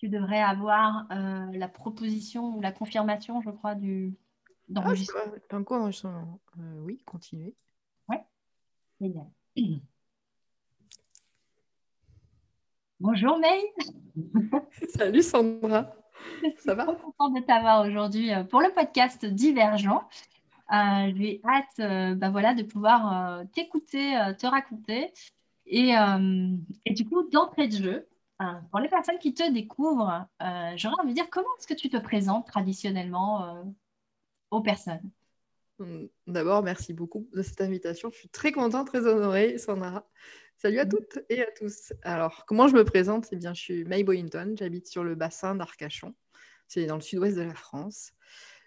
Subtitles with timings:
[0.00, 4.14] tu devrais avoir la proposition ou la confirmation, je crois, du
[4.70, 5.34] d'enregistrement.
[5.50, 5.90] Ah, un quoi
[6.86, 7.54] Oui, continuez.
[8.08, 8.16] Oui,
[8.98, 9.26] génial.
[13.00, 13.62] Bonjour May.
[14.88, 15.94] Salut Sandra.
[16.58, 20.08] Ça va Je suis contente de t'avoir aujourd'hui euh, pour le podcast Divergent.
[20.72, 25.12] Euh, J'ai hâte euh, bah voilà, de pouvoir euh, t'écouter, te raconter.
[25.66, 25.92] Et,
[26.84, 28.08] et, du coup, d'entrée de jeu,
[28.70, 30.26] pour les personnes qui te découvrent,
[30.76, 33.64] j'aurais envie de dire comment est-ce que tu te présentes traditionnellement
[34.50, 35.10] aux personnes?
[35.78, 38.10] Hum, D'abord, merci beaucoup de cette invitation.
[38.12, 40.06] Je suis très contente, très honorée, Sandra.
[40.56, 41.94] Salut à toutes et à tous.
[42.02, 43.28] Alors, comment je me présente?
[43.32, 46.14] Eh bien, je suis May Boyington, j'habite sur le bassin d'Arcachon,
[46.68, 48.12] c'est dans le sud-ouest de la France.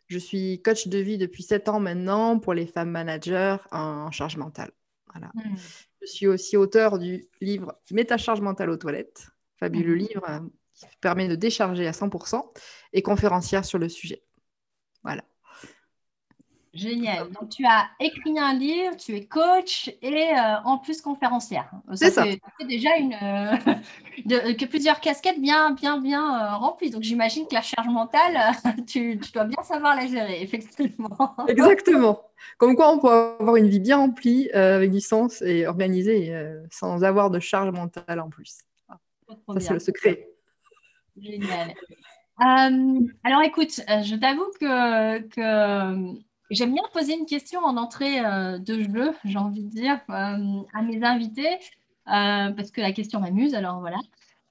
[0.07, 4.37] Je suis coach de vie depuis 7 ans maintenant pour les femmes managers en charge
[4.37, 4.71] mentale.
[5.13, 5.31] Voilà.
[5.35, 5.55] Hmm.
[6.01, 9.27] Je suis aussi auteur du livre Métacharge mentale aux toilettes,
[9.63, 10.07] fabuleux hmm.
[10.07, 10.39] livre euh,
[10.73, 12.41] qui permet de décharger à 100%
[12.91, 14.23] et conférencière sur le sujet.
[15.03, 15.23] Voilà.
[16.73, 17.29] Génial.
[17.29, 21.69] Donc, tu as écrit un livre, tu es coach et euh, en plus conférencière.
[21.93, 22.25] C'est ça.
[22.59, 26.89] C'est déjà une, euh, que plusieurs casquettes bien, bien, bien euh, remplies.
[26.89, 28.55] Donc, j'imagine que la charge mentale,
[28.87, 31.35] tu, dois bien savoir la gérer, effectivement.
[31.47, 32.23] Exactement.
[32.57, 36.33] Comme quoi, on peut avoir une vie bien remplie, avec du sens et organisée,
[36.71, 38.57] sans avoir de charge mentale en plus.
[39.47, 40.29] Ça, c'est le secret.
[41.17, 41.73] Génial.
[42.37, 48.83] alors, écoute, je t'avoue que, que J'aime bien poser une question en entrée euh, de
[48.83, 51.55] jeu, j'ai envie de dire, euh, à mes invités,
[52.07, 53.97] euh, parce que la question m'amuse, alors voilà.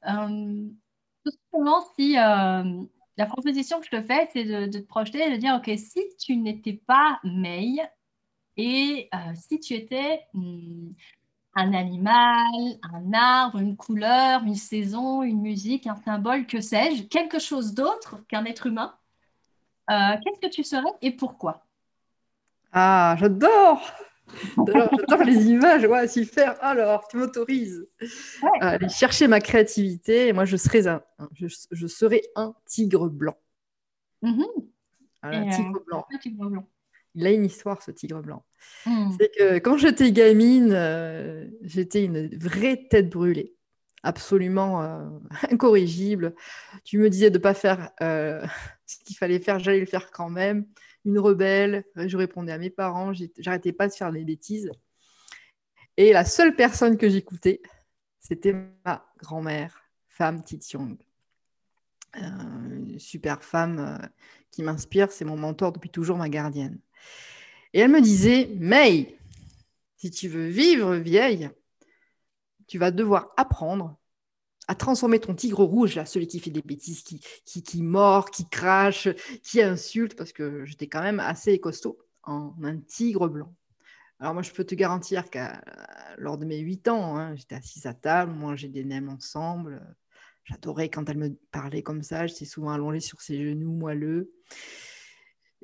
[0.04, 5.36] tout simplement, si la proposition que je te fais, c'est de, te projeter et de
[5.36, 7.76] dire, OK, si tu n'étais pas May,
[8.56, 10.90] et si tu étais hmm,
[11.54, 17.38] un animal, un arbre, une couleur, une saison, une musique, un symbole, que sais-je, quelque
[17.38, 18.94] chose d'autre qu'un être humain,
[19.88, 21.66] qu'est-ce que tu serais et pourquoi?
[22.72, 23.82] Ah, j'adore
[24.56, 26.56] J'adore les images, ouais, s'y faire.
[26.62, 27.86] Alors, tu m'autorises
[28.60, 30.32] à aller chercher ma créativité.
[30.32, 31.02] moi, je serais un,
[31.34, 33.36] je, serais un tigre blanc.
[34.22, 34.46] Mm-hmm.
[35.22, 36.06] un tigre, blanc.
[37.14, 38.44] Il a une histoire, ce tigre blanc.
[38.86, 39.10] Mm.
[39.18, 43.54] C'est que quand j'étais gamine, euh, j'étais une vraie tête brûlée,
[44.02, 45.08] absolument euh,
[45.50, 46.34] incorrigible.
[46.84, 48.44] Tu me disais de ne pas faire euh,
[48.86, 50.66] ce qu'il fallait faire, j'allais le faire quand même
[51.04, 51.84] une rebelle.
[51.96, 54.70] Je répondais à mes parents, j'arrêtais pas de faire des bêtises.
[55.96, 57.60] Et la seule personne que j'écoutais,
[58.18, 60.96] c'était ma grand-mère, femme Titiong.
[62.16, 64.06] Euh, super femme euh,
[64.50, 66.78] qui m'inspire, c'est mon mentor depuis toujours, ma gardienne.
[67.72, 69.16] Et elle me disait, May,
[69.96, 71.50] si tu veux vivre vieille,
[72.66, 73.96] tu vas devoir apprendre
[74.68, 78.30] à transformer ton tigre rouge, là, celui qui fait des bêtises, qui, qui, qui mord,
[78.30, 79.08] qui crache,
[79.42, 83.54] qui insulte, parce que j'étais quand même assez costaud, en un tigre blanc.
[84.20, 85.64] Alors moi, je peux te garantir qu'à
[86.16, 89.82] lors de mes huit ans, hein, j'étais assise à table, on mangeait des nems ensemble.
[90.44, 94.32] J'adorais quand elle me parlait comme ça, j'étais souvent allongée sur ses genoux moelleux.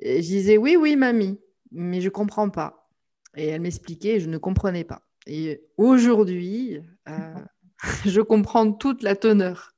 [0.01, 1.39] Et je disais, oui, oui, mamie,
[1.71, 2.89] mais je comprends pas.
[3.35, 5.03] Et elle m'expliquait, je ne comprenais pas.
[5.27, 7.35] Et aujourd'hui, euh,
[8.05, 9.75] je comprends toute la teneur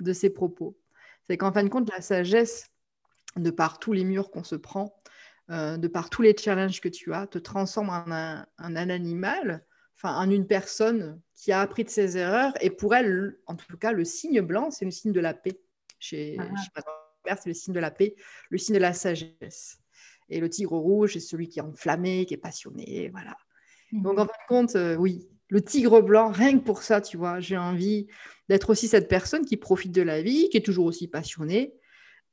[0.00, 0.78] de ces propos.
[1.26, 2.70] C'est qu'en fin de compte, la sagesse,
[3.36, 4.96] de par tous les murs qu'on se prend,
[5.50, 9.64] euh, de par tous les challenges que tu as, te transforme en un, animal,
[9.96, 12.52] enfin en une personne qui a appris de ses erreurs.
[12.60, 15.60] Et pour elle, en tout cas, le signe blanc, c'est le signe de la paix.
[15.98, 16.44] Chez, ah.
[16.74, 16.82] ma
[17.26, 18.14] c'est le signe de la paix,
[18.48, 19.78] le signe de la sagesse.
[20.28, 23.36] Et le tigre rouge, c'est celui qui est enflammé, qui est passionné, voilà.
[23.92, 24.02] Mmh.
[24.02, 27.16] Donc en fin de compte, euh, oui, le tigre blanc, rien que pour ça, tu
[27.16, 28.06] vois, j'ai envie
[28.48, 31.74] d'être aussi cette personne qui profite de la vie, qui est toujours aussi passionnée,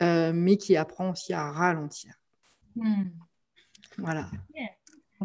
[0.04, 2.14] euh, mais qui apprend aussi à ralentir.
[2.76, 3.10] Hmm.
[3.98, 4.30] Voilà.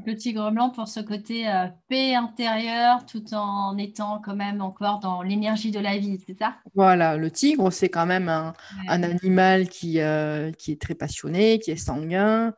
[0.07, 5.01] Le tigre blanc pour ce côté euh, paix intérieure tout en étant quand même encore
[5.01, 6.57] dans l'énergie de la vie, c'est ça?
[6.75, 8.55] Voilà, le tigre, c'est quand même un,
[8.89, 12.55] animal qui, euh, qui est très passionné, qui est sanguin.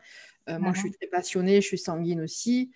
[0.46, 2.70] Moi, je suis très passionnée, je suis sanguine aussi.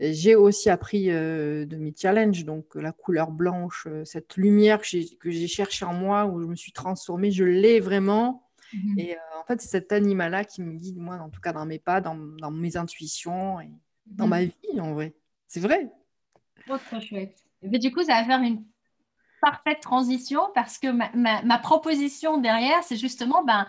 [0.00, 5.30] J'ai aussi appris euh, de mes challenges, donc la couleur blanche, euh, cette lumière que
[5.30, 8.48] j'ai cherchée en moi, où je me suis transformée, je l'ai vraiment.
[8.72, 8.98] Mhm.
[8.98, 11.64] Et euh, en fait, c'est cet animal-là qui me guide, moi, en tout cas dans
[11.66, 12.16] mes pas, dans,
[12.50, 13.70] mes intuitions et
[14.06, 14.50] dans ma mhm.
[14.62, 15.14] vie, en vrai.
[15.48, 15.90] C'est vrai.
[16.68, 17.36] Oh, trop chouette.
[17.62, 18.64] Mais du coup, ça va faire une
[19.40, 23.66] parfaite transition parce que ma, ma proposition derrière, c'est justement ben,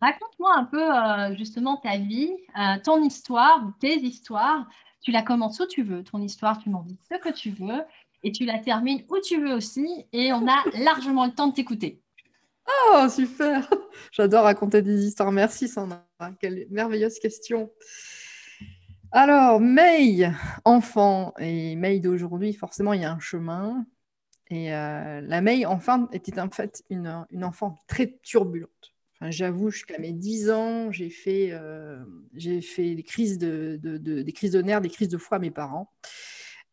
[0.00, 4.66] Raconte-moi un peu euh, justement ta vie, euh, ton histoire, tes histoires,
[5.02, 7.82] Tu la commences où tu veux, ton histoire, tu m'en dis ce que tu veux,
[8.22, 11.54] et tu la termines où tu veux aussi, et on a largement le temps de
[11.54, 12.00] t'écouter.
[12.92, 13.68] Oh, super
[14.12, 15.32] J'adore raconter des histoires.
[15.32, 16.04] Merci Sandra.
[16.40, 17.70] Quelle merveilleuse question.
[19.12, 20.30] Alors, May,
[20.64, 23.84] enfant, et May d'aujourd'hui, forcément, il y a un chemin.
[24.50, 28.94] Et euh, la May, enfin, était en fait une, enfant très turbulente.
[29.14, 32.04] Enfin, J'avoue, jusqu'à mes 10 ans, j'ai fait, euh,
[32.62, 35.92] fait des, crises de, des crises de nerfs, des crises de foi à mes parents.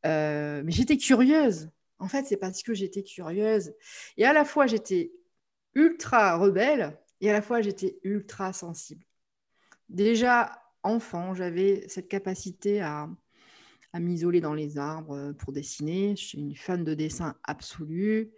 [0.06, 1.70] Euh, mais j'étais curieuse.
[1.98, 3.74] En fait, c'est parce que j'étais curieuse.
[4.18, 5.12] Et à la fois, j'étais
[5.74, 9.04] ultra rebelle et à la fois, j'étais ultra sensible.
[9.90, 10.52] Déjà,
[10.88, 13.10] enfant, j'avais cette capacité à,
[13.94, 16.16] m'isoler dans les arbres euh, pour dessiner.
[16.16, 18.32] Je suis une fan de dessin absolue.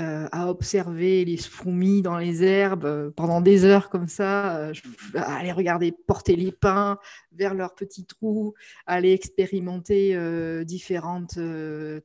[0.00, 4.70] Euh, à observer les fourmis dans les herbes euh, pendant des heures comme ça,
[5.14, 6.98] aller regarder porter les pins
[7.30, 8.54] vers leurs petits trous,
[8.86, 10.16] aller expérimenter
[10.64, 11.38] différentes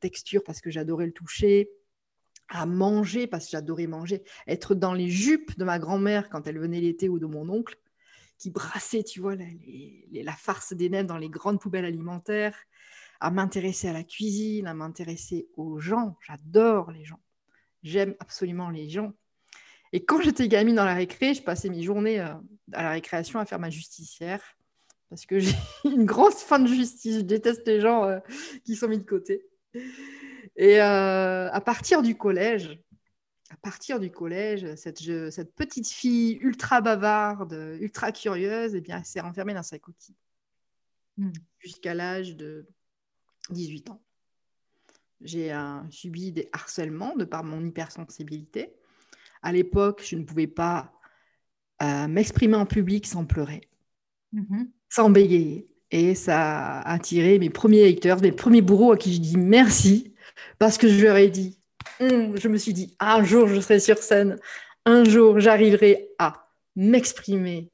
[0.02, 1.70] textures parce que j'adorais le toucher,
[2.50, 6.60] à manger parce que j'adorais manger, être dans les jupes de ma grand-mère quand elle
[6.60, 7.78] venait l'été ou de mon oncle,
[8.38, 12.58] qui brassait, tu vois, la, farce des nègres dans les grandes poubelles alimentaires,
[13.20, 16.18] à m'intéresser à la cuisine, à m'intéresser aux gens.
[16.26, 17.20] J'adore les gens.
[17.84, 19.14] J'aime absolument les gens.
[19.94, 22.34] Et quand j'étais gamine dans la récré, je passais mes journées euh,
[22.74, 24.42] à la récréation à faire ma justicière
[25.10, 25.56] parce que j'ai
[25.86, 27.18] une grosse fin de justice.
[27.18, 28.20] Je déteste les gens euh,
[28.66, 29.46] qui sont mis de côté.
[30.56, 32.80] Et euh, à partir du collège,
[33.50, 35.00] à partir du collège, cette,
[35.32, 40.16] cette petite fille ultra bavarde, ultra curieuse, eh bien, elle s'est renfermée dans sa coquille
[41.18, 41.32] hmm.
[41.60, 42.68] jusqu'à l'âge de
[43.50, 44.02] 18 ans.
[45.22, 45.52] J'ai
[45.90, 48.74] subi des harcèlements de par mon hypersensibilité.
[49.42, 50.94] À l'époque, je ne pouvais pas
[51.82, 53.62] euh, m'exprimer en public sans pleurer,
[54.34, 54.70] mm-hmm.
[54.90, 55.68] sans bégayer.
[55.90, 60.14] Et ça a attiré mes premiers lecteurs, mes premiers bourreaux à qui je dis merci,
[60.60, 61.57] parce que je leur ai dit
[62.00, 64.38] je me suis dit, un jour je serai sur scène,
[64.86, 67.72] un jour j'arriverai à m'exprimer.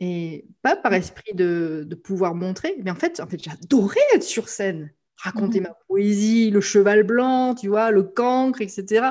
[0.00, 4.48] Et pas par esprit de, pouvoir montrer, mais en fait, en fait j'adorais être sur
[4.48, 5.66] scène, raconter mhm.
[5.68, 9.10] ma poésie, le cheval blanc, tu vois, le cancre, etc.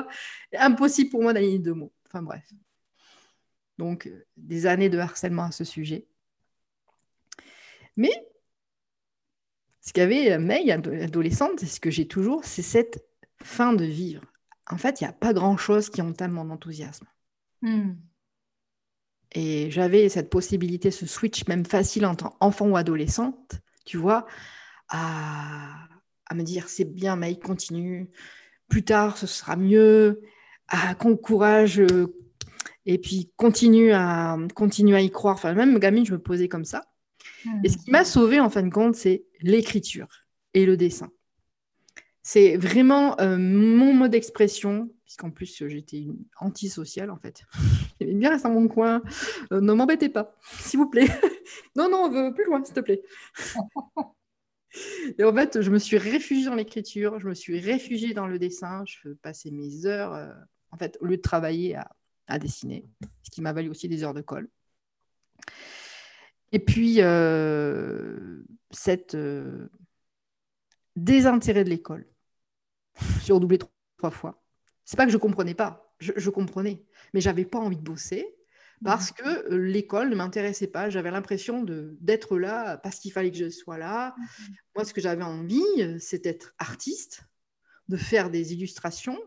[0.56, 1.92] Impossible pour moi d'aller deux mots.
[2.06, 2.42] Enfin bref.
[3.76, 6.06] Donc, des années de harcèlement à ce sujet.
[7.96, 8.10] Mais
[9.82, 13.07] ce qu'avait May, adolescente, c'est ce que j'ai toujours, c'est cette
[13.42, 14.22] fin de vivre,
[14.70, 17.06] en fait, il n'y a pas grand-chose qui entame mon enthousiasme.
[17.62, 17.94] Hmm.
[19.32, 24.26] Et j'avais cette possibilité, ce switch même facile entre enfant ou adolescente, tu vois,
[24.88, 25.88] à,
[26.34, 28.10] me dire c'est bien, Maï, continue,
[28.68, 30.22] plus tard ce sera mieux,
[30.68, 31.82] à courage,
[32.86, 35.36] et puis continue à, continue à y croire.
[35.36, 36.84] Enfin, même gamine, je me posais comme ça.
[37.44, 37.60] Hmm.
[37.64, 40.08] Et ce qui m'a sauvée, en fin de compte, c'est l'écriture
[40.54, 41.10] et le dessin.
[42.30, 47.42] C'est vraiment euh, mon mode d'expression, puisqu'en plus euh, j'étais une antisociale en fait.
[47.98, 49.00] J'aimais bien rester dans mon coin.
[49.50, 51.08] Euh, ne m'embêtez pas, s'il vous plaît.
[51.74, 53.00] non, non, plus loin, s'il te plaît.
[55.18, 58.38] Et en fait, je me suis réfugiée dans l'écriture, je me suis réfugiée dans le
[58.38, 58.84] dessin.
[58.84, 60.30] Je passais mes heures,
[60.70, 61.90] en fait, au lieu de travailler à,
[62.26, 62.84] à dessiner,
[63.22, 64.50] ce qui m'a valu aussi des heures de colle.
[66.52, 66.96] Et puis,
[68.70, 69.16] cette
[70.94, 72.04] désintérêt de l'école.
[73.24, 73.58] J'ai redoublé
[73.96, 74.42] trois fois.
[74.84, 78.26] C'est pas que je comprenais pas, je, comprenais, mais j'avais pas envie de bosser
[78.82, 80.88] parce que l'école ne m'intéressait pas.
[80.88, 81.64] J'avais l'impression
[82.00, 84.14] d'être là parce qu'il fallait que je sois là.
[84.74, 87.24] Moi, ce que j'avais envie, euh, c'est d'être artiste,
[87.88, 89.18] de faire des illustrations.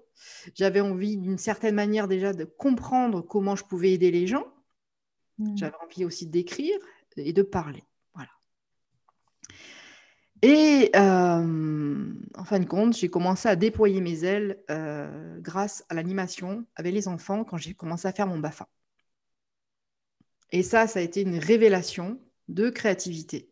[0.55, 4.47] J'avais envie, d'une certaine manière, déjà de comprendre comment je pouvais aider les gens.
[5.37, 5.57] Mmh.
[5.57, 6.77] J'avais envie aussi d'écrire
[7.17, 7.83] et de parler.
[10.41, 15.93] Et euh, en fin de compte, j'ai commencé à déployer mes ailes euh, grâce à
[15.93, 18.67] l'animation avec les enfants quand j'ai commencé à faire mon BAFA.
[20.51, 23.49] Et ça, ça a été une révélation de créativité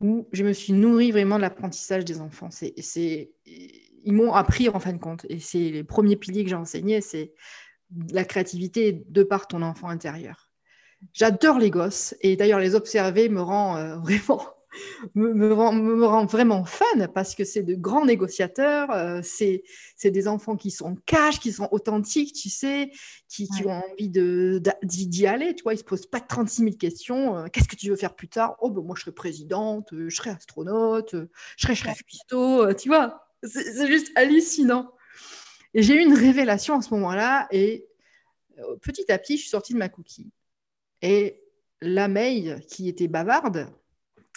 [0.00, 2.50] où je me suis nourrie vraiment de l'apprentissage des enfants.
[2.50, 2.74] C'est,
[3.46, 5.24] ils m'ont appris en fin de compte.
[5.28, 7.32] Et c'est les premiers piliers que j'ai enseignés, c'est
[8.10, 10.50] la créativité de par ton enfant intérieur.
[11.12, 14.53] J'adore les gosses et d'ailleurs les observer me rend euh, vraiment
[15.14, 19.62] me, rend, vraiment fan parce que c'est de grands négociateurs, euh, c'est
[20.04, 22.90] des enfants qui sont cash, qui sont authentiques, tu sais,
[23.28, 27.36] qui, ont envie d'y aller, tu vois, ils se posent pas 36 000 questions.
[27.36, 28.56] Euh, qu'est-ce que tu veux faire plus tard?
[28.60, 31.14] Oh, ben moi, je serai présidente, euh, je serai astronaute,
[31.56, 34.90] je serai chef cuistot, tu vois, c'est juste hallucinant.
[35.74, 37.88] Et j'ai eu une révélation à ce moment-là et
[38.80, 40.30] petit à petit, je suis sortie de ma cookie.
[41.02, 41.42] Et
[41.80, 43.68] la May, qui était bavarde,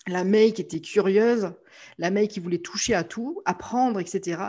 [0.07, 1.53] la May qui était curieuse,
[1.97, 4.41] la May qui voulait toucher à tout, apprendre, etc.,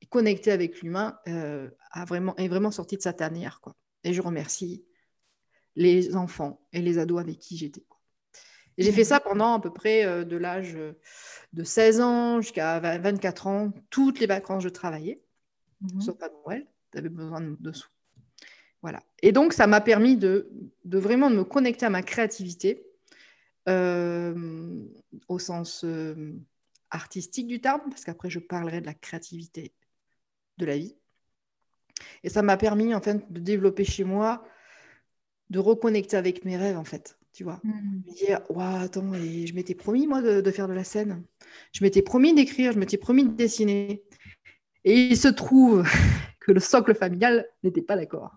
[0.00, 1.68] et connecter avec l'humain, euh,
[2.06, 3.60] vraiment, est vraiment sortie de sa tanière.
[3.62, 3.74] Quoi.
[4.04, 4.84] Et je remercie
[5.74, 7.84] les enfants et les ados avec qui j'étais.
[8.78, 10.76] J'ai fait ça pendant à peu près euh, de l'âge
[11.54, 13.72] de 16 ans jusqu'à 24 ans.
[13.88, 15.22] Toutes les vacances, je travaillais,
[15.80, 16.00] mmh.
[16.00, 16.66] sauf à Noël.
[16.94, 17.88] Tu besoin de, sous.
[18.82, 19.02] Voilà.
[19.22, 20.50] Et donc, ça m'a permis de,
[20.84, 22.86] de, vraiment de me connecter à ma créativité
[23.68, 24.84] euh,
[25.28, 26.34] au sens euh,
[26.90, 29.72] artistique du terme, parce qu'après, je parlerai de la créativité
[30.58, 30.96] de la vie.
[32.22, 34.44] Et ça m'a permis, en fait, de développer chez moi,
[35.50, 37.18] de reconnecter avec mes rêves, en fait.
[37.32, 37.70] Tu vois, mmh.
[38.06, 41.22] me dire, attends, et je m'étais promis, moi, de, de, faire de la scène.
[41.72, 44.02] Je m'étais promis d'écrire, je m'étais promis de dessiner.
[44.84, 45.84] Et il se trouve
[46.40, 48.32] que le socle familial n'était pas d'accord.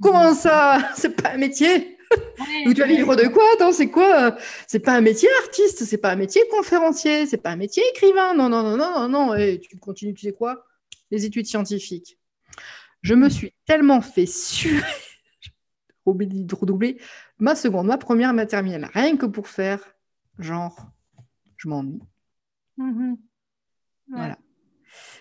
[0.00, 0.90] Comment ça?
[0.96, 1.98] C'est pas un métier?
[2.10, 3.44] Tu vas vivre de quoi?
[3.54, 4.36] Attends, c'est quoi?
[4.66, 8.34] C'est pas un métier artiste, c'est pas un métier conférencier, c'est pas un métier écrivain.
[8.34, 9.34] Non, non, non, non, non, non.
[9.34, 10.64] Et tu continues, tu sais quoi?
[11.10, 12.18] Les études scientifiques.
[13.02, 14.82] Je me suis tellement fait suer,
[16.04, 17.00] oublié de redoubler,
[17.38, 19.80] ma seconde, ma première, ma terminale, rien que pour faire
[20.38, 20.76] genre,
[21.56, 22.02] je m'ennuie.
[22.78, 23.16] Mm-hmm.
[24.08, 24.38] Voilà.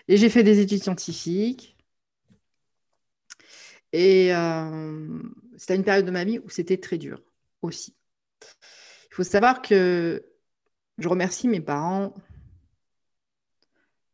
[0.08, 1.78] Et j'ai fait des études scientifiques.
[3.92, 5.22] Et euh,
[5.60, 7.22] c'était une période de ma vie où c'était très dur
[7.62, 7.94] aussi.
[9.12, 10.24] Il faut savoir que
[10.98, 12.16] je remercie mes parents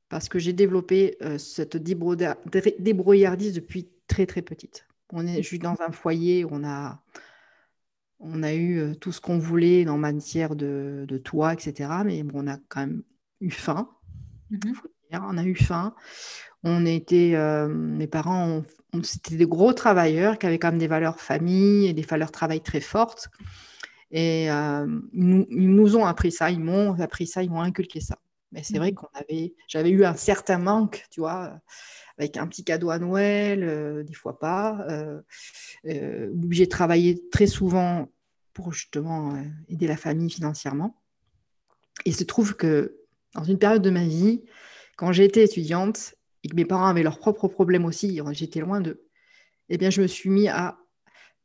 [0.10, 4.88] parce que j'ai développé euh, cette débrouillardise depuis très très petite.
[5.12, 7.04] On est juste dans un foyer où on a,
[8.56, 11.92] eu euh, tout ce qu'on voulait en matière de, de toit, etc.
[12.04, 13.04] Mais on a quand même
[13.40, 13.88] eu faim.
[14.52, 14.74] Mm-hmm.
[15.28, 15.94] On a eu faim.
[16.64, 18.64] On était, euh, mes parents,
[19.04, 22.62] c'était des gros travailleurs qui avaient quand même des valeurs famille et des valeurs travail
[22.62, 23.30] très fortes.
[24.12, 28.18] Et euh, ils, nous, ont appris ça, ils m'ont appris ça, ils m'ont inculqué ça.
[28.52, 28.96] Mais c'est vrai mmh.
[28.96, 31.60] qu'on avait, j'avais eu un certain manque, tu vois,
[32.18, 34.88] avec un petit cadeau à Noël, euh, des fois pas.
[35.84, 38.10] obligé de travailler très souvent
[38.54, 41.00] pour justement aider la famille financièrement.
[42.06, 42.98] Et il se trouve que
[43.36, 44.44] dans une période de ma vie,
[44.96, 49.06] quand j'étais étudiante et que mes parents avaient leurs propres problèmes aussi, j'étais loin d'eux,
[49.70, 50.78] eh bien, je me suis mis à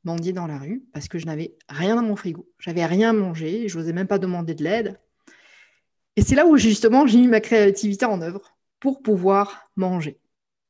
[0.05, 2.49] mendier dans la rue parce que je n'avais rien dans mon frigo.
[2.59, 5.01] J'avais rien à manger, je n'osais même pas demander de l'aide.
[6.17, 10.19] Et c'est là où justement j'ai mis ma créativité en œuvre pour pouvoir manger.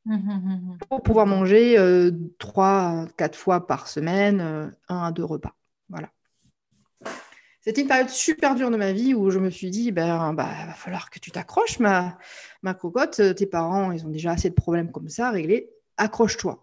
[0.06, 5.12] Mmh, mmh, mmh, pour pouvoir manger euh, trois, quatre fois par semaine, euh, un à
[5.12, 5.54] deux repas.
[5.88, 6.10] Voilà.
[7.62, 10.48] C'était une période super dure de ma vie où je me suis dit, ben, bah,
[10.66, 12.16] va falloir que tu t'accroches, ma,
[12.62, 13.20] ma cocotte.
[13.36, 15.70] Tes parents, ils ont déjà assez de problèmes comme ça à régler.
[15.98, 16.62] Accroche-toi.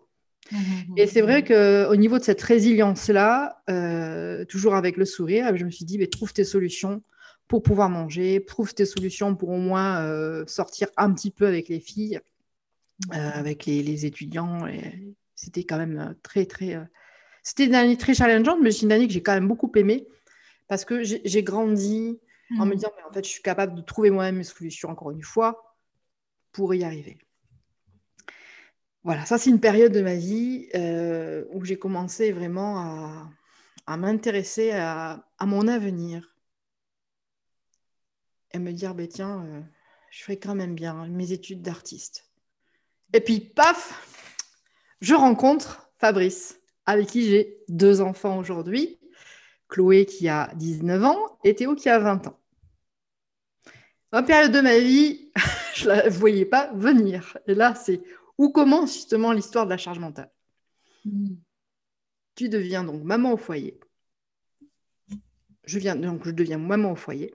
[0.51, 1.45] Mmh, mmh, Et c'est vrai mmh.
[1.87, 6.33] qu'au niveau de cette résilience-là, euh, toujours avec le sourire, je me suis dit, trouve
[6.33, 7.03] tes solutions
[7.47, 11.69] pour pouvoir manger, trouve tes solutions pour au moins euh, sortir un petit peu avec
[11.69, 12.19] les filles,
[13.13, 14.65] euh, avec les, étudiants.
[15.35, 16.75] C'était quand même très, très.
[17.43, 20.07] C'était une année très challengeante, mais c'est une année que j'ai quand même beaucoup aimée
[20.67, 22.19] parce que j'ai grandi
[22.59, 22.75] en me hmm.
[22.75, 25.75] disant, mais en fait, je suis capable de trouver moi-même mes solutions, encore une fois,
[26.51, 27.17] pour y arriver.
[29.03, 33.29] Voilà, ça, c'est une période de ma vie euh, où j'ai commencé vraiment
[33.85, 36.35] à, m'intéresser à, mon avenir
[38.51, 39.61] et me dire, ben, tiens, euh,
[40.11, 42.29] je ferai quand même bien mes études d'artiste.
[43.13, 44.45] Et puis, paf,
[44.99, 48.96] je rencontre Fabrice, avec qui j'ai deux enfants aujourd'hui.
[49.67, 52.39] Chloé qui a 19 ans et Théo qui a 20 ans.
[54.11, 55.31] En période de ma vie,
[55.75, 57.37] je ne la voyais pas venir.
[57.47, 58.01] Et là, c'est
[58.37, 60.31] où commence justement l'histoire de la charge mentale.
[62.35, 63.79] Tu deviens donc maman au foyer.
[65.65, 67.33] Je, viens, donc, je deviens maman au foyer.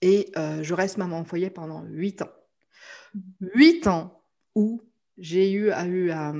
[0.00, 2.30] Et euh, je reste maman au foyer pendant 8 ans.
[3.40, 4.22] 8 ans
[4.54, 4.82] où
[5.18, 6.32] j'ai eu eu à,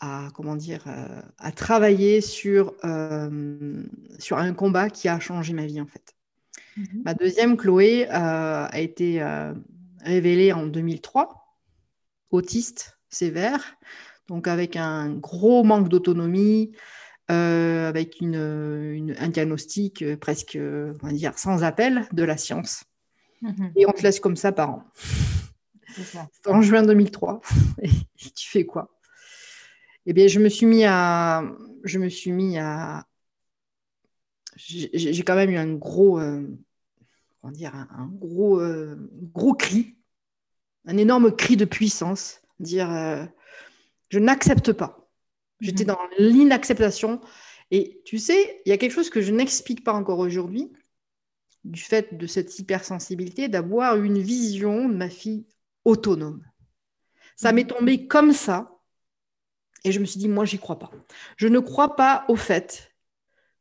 [0.00, 3.84] à comment dire euh, à travailler sur, euh,
[4.18, 6.14] sur un combat qui a changé ma vie en fait.
[6.76, 7.02] Mhm.
[7.04, 9.22] Ma deuxième, Chloé, euh, a été
[10.00, 11.58] révélée en 2003,
[12.30, 13.76] autiste sévère,
[14.28, 16.72] donc avec un gros manque d'autonomie,
[17.28, 22.84] avec une, un diagnostic presque, on va dire, sans appel de la science.
[23.42, 23.72] Mhm.
[23.76, 24.84] Et on te laisse comme ça par an.
[25.96, 27.40] C'est en juin 2003.
[27.82, 27.88] Et
[28.30, 28.99] tu fais quoi?
[30.06, 31.44] Eh bien, je me suis mis à.
[31.84, 33.06] Je me suis mis à.
[34.56, 36.18] J'ai quand même eu un gros.
[36.18, 36.46] Euh,
[37.40, 38.96] comment dire Un, gros, euh,
[39.32, 39.96] gros cri.
[40.86, 42.40] Un énorme cri de puissance.
[42.58, 43.24] Dire euh,
[44.08, 45.08] Je n'accepte pas.
[45.60, 45.88] J'étais mhm.
[45.88, 47.20] dans l'inacceptation.
[47.70, 50.72] Et tu sais, il y a quelque chose que je n'explique pas encore aujourd'hui.
[51.64, 55.46] du fait de cette hypersensibilité, d'avoir une vision de ma fille
[55.84, 56.42] autonome.
[57.36, 58.79] Ça m'est tombé comme ça.
[59.84, 60.90] Et je me suis dit, moi, j'y crois pas.
[61.36, 62.92] Je ne crois pas au fait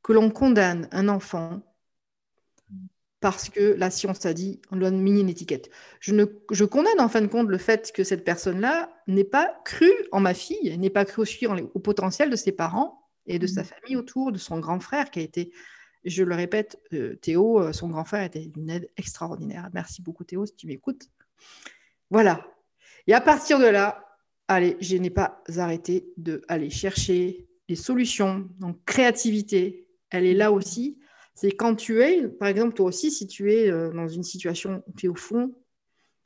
[0.04, 1.62] que l'on condamne un enfant
[3.20, 5.70] parce que la science a dit, on lui a mis une étiquette.
[6.00, 9.60] Je, ne, je condamne en fin de compte le fait que cette personne-là n'ait pas
[9.66, 13.48] cru en ma fille, n'ait pas cru aussi au potentiel de ses parents et de
[13.48, 15.52] sa famille autour, de son grand frère qui a été,
[16.06, 19.70] je le répète, euh, Théo, euh, son grand frère était une aide extraordinaire.
[19.74, 21.10] Merci beaucoup Théo si tu m'écoutes.
[22.10, 22.46] Voilà.
[23.06, 24.09] Et à partir de là,
[24.50, 28.50] allez, je n'ai pas arrêté d'aller chercher les solutions.
[28.60, 31.00] Donc créativité, elle est là aussi
[31.40, 34.84] c'est quand tu es, par exemple, toi aussi, si tu es euh, dans une situation
[34.86, 35.56] où tu es au fond,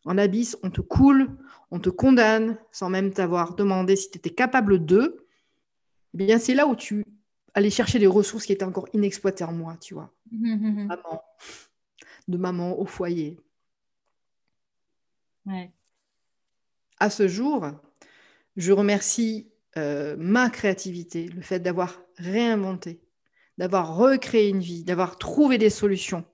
[0.05, 1.37] en abysse, on te coule,
[1.69, 5.27] on te condamne sans même t'avoir demandé si tu étais capable d'eux,
[6.15, 7.05] eh bien, c'est là où tu
[7.53, 10.11] allais chercher des ressources qui étaient encore inexploitées en moi, tu vois.
[10.31, 11.21] Maman,
[12.27, 13.37] de maman au foyer.
[16.97, 17.67] À ce jour,
[18.55, 23.01] je remercie euh, ma créativité, le fait d'avoir réinventé,
[23.57, 26.25] d'avoir recréé une vie, d'avoir trouvé des solutions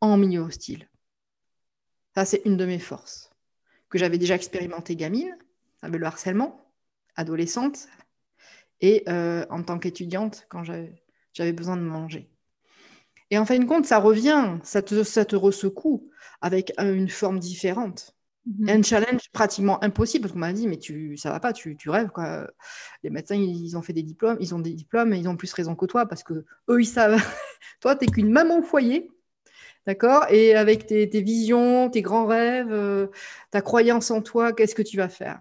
[0.00, 0.88] en milieu hostile.
[2.14, 3.30] Ça, c'est une de mes forces
[3.88, 5.36] que j'avais déjà expérimenté gamine,
[5.82, 6.72] avec le harcèlement,
[7.16, 7.88] adolescente,
[8.80, 12.30] et euh, en tant qu'étudiante, quand j'avais besoin de manger.
[13.30, 17.38] Et en fin de compte, ça revient, ça te, ça te ressecoue avec une forme
[17.38, 18.17] différente.
[18.48, 18.68] Mhm.
[18.68, 21.90] Un challenge pratiquement impossible parce qu'on m'a dit mais tu ça va pas tu, tu,
[21.90, 22.50] rêves quoi.
[23.02, 25.52] Les médecins ils ont fait des diplômes, ils ont des diplômes et ils ont plus
[25.52, 27.20] raison que toi parce que eux ils savent.
[27.80, 29.10] toi tu n'es qu'une maman au foyer.
[29.86, 33.06] D'accord Et avec tes, visions, tes grands rêves, euh,
[33.50, 35.40] ta croyance en toi, qu'est-ce que tu vas faire?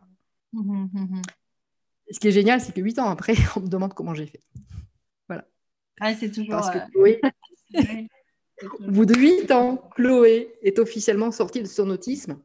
[0.53, 1.21] Mhm, mhm,
[2.11, 4.41] Ce qui est génial, c'est que huit ans après, on me demande comment j'ai fait.
[5.27, 5.45] Voilà.
[5.99, 6.51] Ah, c'est toujours.
[6.51, 7.17] Parce que euh,
[8.87, 12.39] au bout de huit ans, Chloé est officiellement sortie de son autisme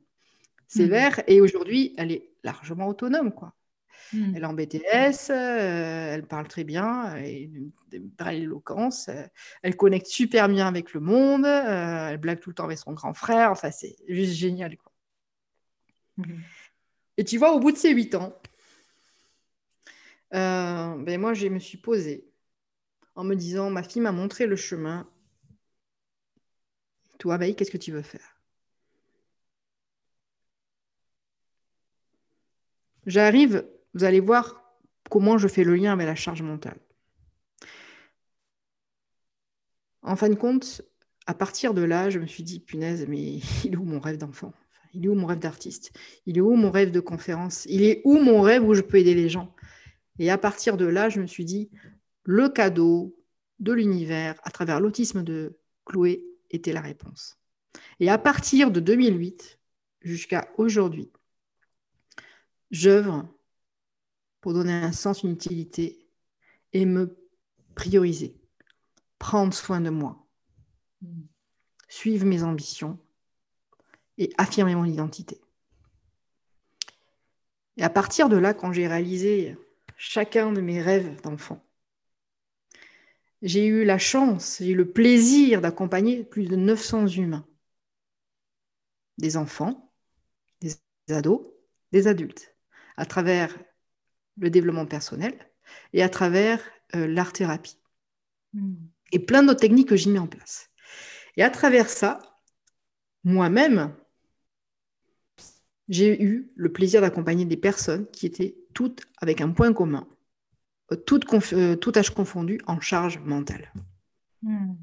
[0.72, 1.18] sévère.
[1.18, 1.24] Mmh.
[1.28, 3.32] Et aujourd'hui, elle est largement autonome.
[3.32, 3.54] Quoi.
[4.12, 4.32] Mmh.
[4.34, 9.24] Elle est en BTS, euh, elle parle très bien, elle a une belle éloquence, euh,
[9.62, 12.92] elle connecte super bien avec le monde, euh, elle blague tout le temps avec son
[12.92, 13.50] grand frère.
[13.50, 14.76] Enfin, c'est juste génial.
[14.76, 14.92] Quoi.
[16.18, 16.40] Mmh.
[17.16, 18.38] Et tu vois, au bout de ces huit ans,
[20.30, 22.26] ben moi, je me suis posée
[23.14, 25.08] en me disant, ma fille m'a montré le chemin.
[27.18, 28.31] Toi, qu'est-ce que tu veux faire?
[33.06, 34.62] J'arrive, vous allez voir
[35.10, 36.78] comment je fais le lien avec la charge mentale.
[40.02, 40.82] En fin de compte,
[41.26, 44.18] à partir de là, je me suis dit, punaise, mais il est où mon rêve
[44.18, 44.52] d'enfant?
[44.94, 45.92] Il est où mon rêve d'artiste?
[46.26, 47.66] Il est où mon rêve de conférence?
[47.66, 49.54] Il est où mon rêve où je peux aider les gens?
[50.18, 51.70] Et à partir de là, je me suis dit,
[52.24, 53.16] le cadeau
[53.58, 57.38] de l'univers à travers l'autisme de Chloé était la réponse.
[58.00, 59.58] Et à partir de 2008
[60.02, 61.10] jusqu'à aujourd'hui,
[62.72, 63.28] j'œuvre
[64.40, 66.08] pour donner un sens, une utilité
[66.72, 67.16] et me
[67.76, 68.40] prioriser,
[69.18, 70.26] prendre soin de moi,
[71.88, 72.98] suivre mes ambitions
[74.18, 75.40] et affirmer mon identité.
[77.76, 79.56] Et à partir de là, quand j'ai réalisé
[79.96, 81.64] chacun de mes rêves d'enfant,
[83.42, 87.46] j'ai eu la chance, j'ai eu le plaisir d'accompagner plus de 900 humains,
[89.18, 89.92] des enfants,
[90.60, 90.76] des
[91.08, 91.42] ados,
[91.90, 92.51] des adultes
[92.96, 93.56] à travers
[94.38, 95.34] le développement personnel
[95.92, 96.60] et à travers
[96.94, 97.78] euh, l'art-thérapie.
[98.52, 98.74] Hmm.
[99.12, 100.70] Et plein d'autres techniques que j'ai mis en place.
[101.36, 102.20] Et à travers ça,
[103.24, 103.94] moi-même,
[105.88, 110.06] j'ai eu le plaisir d'accompagner des personnes qui étaient toutes avec un point commun,
[110.92, 113.72] euh, toutes, euh, tout âge confondu, en charge mentale.
[114.42, 114.74] Hmm.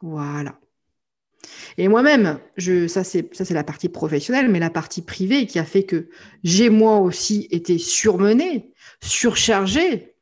[0.00, 0.58] Voilà.
[1.76, 2.38] Et moi-même,
[2.88, 6.08] ça c'est la partie professionnelle, mais la partie privée qui a fait que
[6.42, 10.14] j'ai moi aussi été surmenée, surchargée,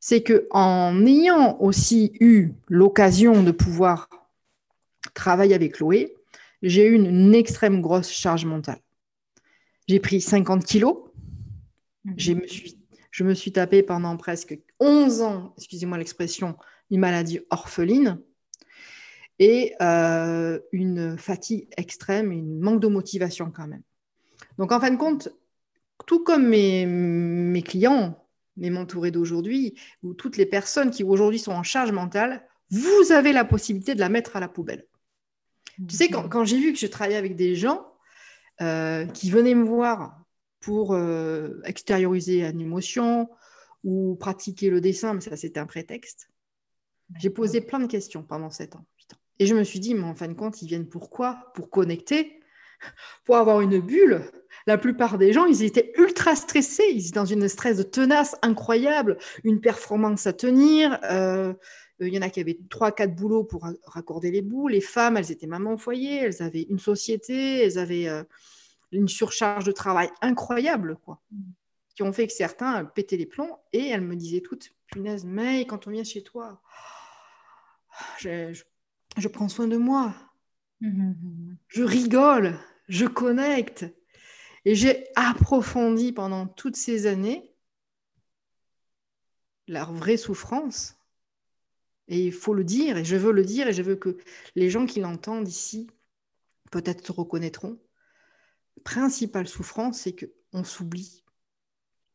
[0.00, 4.08] c'est que en ayant aussi eu l'occasion de pouvoir
[5.14, 6.14] travailler avec Chloé,
[6.62, 8.80] j'ai eu une, extrême grosse charge mentale.
[9.86, 10.96] J'ai pris 50 kilos,
[12.04, 12.14] mhm.
[12.16, 12.78] je me suis
[13.10, 16.56] je me suis tapé pendant presque 11 ans, excusez-moi l'expression,
[16.88, 18.20] une maladie orpheline
[19.38, 23.82] et euh, une fatigue extrême, une manque de motivation quand même.
[24.58, 25.28] Donc en fin de compte,
[26.06, 31.52] tout comme mes, mes clients, mes mentorés d'aujourd'hui, ou toutes les personnes qui aujourd'hui sont
[31.52, 34.86] en charge mentale, vous avez la possibilité de la mettre à la poubelle.
[35.88, 37.86] Tu sais, quand, quand j'ai vu que je travaillais avec des gens
[38.60, 40.24] euh, qui venaient me voir
[40.60, 43.30] pour euh, extérioriser une émotion
[43.84, 46.28] ou pratiquer le dessin, mais ça c'était un prétexte,
[47.20, 48.84] j'ai posé plein de questions pendant sept ans.
[49.38, 52.40] Et je me suis dit, mais en fin de compte, ils viennent pourquoi Pour connecter,
[53.24, 54.22] pour avoir une bulle?
[54.66, 58.36] La plupart des gens, ils étaient ultra stressés, ils étaient dans une stress de tenace
[58.42, 60.98] incroyable, une performance à tenir.
[61.04, 61.54] Euh,
[62.00, 64.68] il y en a qui avaient trois, quatre boulots pour raccorder les bouts.
[64.68, 68.22] Les femmes, elles étaient mamans au foyer, elles avaient une société, elles avaient euh,
[68.92, 71.20] une surcharge de travail incroyable, quoi.
[71.94, 75.66] Qui ont fait que certains pétaient les plombs et elles me disaient toutes, punaise, mais
[75.66, 76.60] quand on vient chez toi,
[78.18, 78.62] je
[79.28, 80.14] prends soin de moi.
[80.82, 81.56] Mm-hmm.
[81.68, 83.86] Je rigole, je connecte.
[84.64, 87.54] Et j'ai approfondi pendant toutes ces années
[89.66, 90.96] leur vraie souffrance.
[92.08, 94.16] Et il faut le dire, et je veux le dire, et je veux que
[94.54, 95.90] les gens qui l'entendent ici
[96.70, 97.78] peut-être se reconnaîtront.
[98.84, 101.24] Principale souffrance, c'est qu'on s'oublie.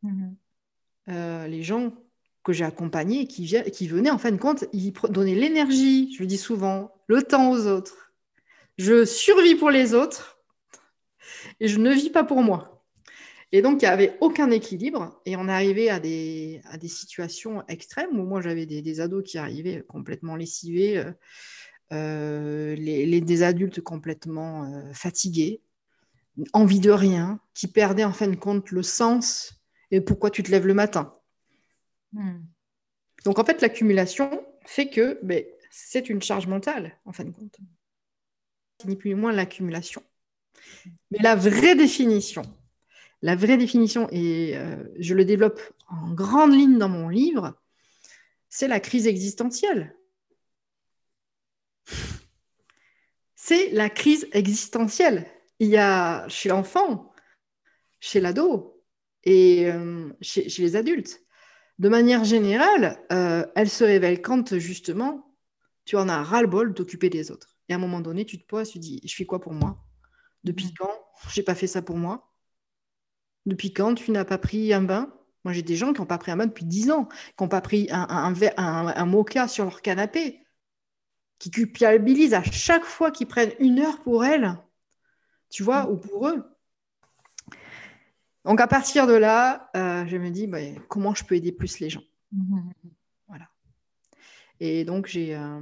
[0.03, 0.35] Mm-hmm.
[1.09, 1.93] Euh, les gens
[2.43, 6.27] que j'ai accompagnés, qui, qui venaient, en fin de compte, ils donnaient l'énergie, je le
[6.27, 8.11] dis souvent, le temps aux autres.
[8.77, 10.39] Je survis pour les autres
[11.59, 12.73] et je ne vis pas pour moi.
[13.51, 18.23] Et donc, il n'y avait aucun équilibre et on arrivait à des, situations extrêmes où
[18.23, 21.11] moi, j'avais des, ados qui arrivaient complètement lessivés, euh,
[21.93, 25.61] euh, des adultes complètement euh, fatigués,
[26.53, 30.49] envie de rien, qui perdaient en fin de compte le sens et pourquoi tu te
[30.49, 31.15] lèves le matin.
[32.13, 32.41] Hmm.
[33.25, 37.57] Donc en fait, l'accumulation fait que ben, c'est une charge mentale, en fin de compte.
[38.85, 40.03] Ni plus ni moins l'accumulation.
[41.11, 42.43] Mais la vraie définition,
[43.21, 47.57] la vraie définition, et euh, je le développe en grande ligne dans mon livre,
[48.49, 49.95] c'est la crise existentielle.
[53.35, 55.25] C'est la crise existentielle.
[55.59, 57.13] Il y a chez l'enfant,
[57.99, 58.83] chez l'ado
[59.23, 61.23] et euh, chez, les adultes
[61.79, 65.35] de manière générale, euh, elle se révèle quand justement
[65.85, 67.57] tu en as ras-le-bol d'occuper des autres.
[67.67, 69.53] Et à un moment donné, tu te poses, tu te dis, je fais quoi pour
[69.53, 69.83] moi?
[70.43, 70.73] Depuis mm.
[70.77, 70.91] quand
[71.31, 72.31] j'ai pas fait ça pour moi?
[73.45, 75.13] Depuis quand tu n'as pas pris un bain?
[75.43, 77.49] Moi, j'ai des gens qui n'ont pas pris un bain depuis 10 ans, qui n'ont
[77.49, 80.39] pas pris un, un, un, mocha sur leur canapé,
[81.37, 84.57] qui culpabilisent à chaque fois qu'ils prennent une heure pour elles,
[85.49, 85.89] tu vois, mm.
[85.91, 86.43] ou pour eux.
[88.45, 91.79] Donc à partir de là, euh, je me dis bah, comment je peux aider plus
[91.79, 92.03] les gens?
[93.27, 93.47] Voilà.
[94.59, 95.61] Et donc euh,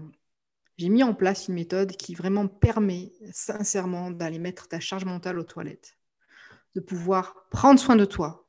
[0.78, 5.38] j'ai mis en place une méthode qui vraiment permet sincèrement d'aller mettre ta charge mentale
[5.40, 5.98] aux toilettes,
[6.76, 8.41] de pouvoir prendre soin de toi,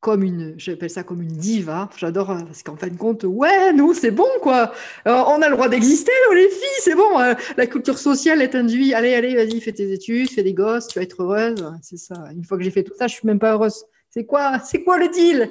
[0.00, 1.88] comme une, j'appelle ça comme une diva.
[1.96, 4.72] J'adore euh, parce qu'en fin de compte, ouais, nous c'est bon quoi.
[5.06, 7.18] Euh, on a le droit d'exister, les filles, c'est bon.
[7.18, 8.94] Euh, la culture sociale est induite.
[8.94, 11.72] Allez, allez, vas-y, fais tes études, fais des gosses, tu vas être heureuse.
[11.82, 12.14] C'est ça.
[12.32, 13.84] Une fois que j'ai fait tout ça, je suis même pas heureuse.
[14.10, 15.50] C'est quoi, c'est quoi le deal?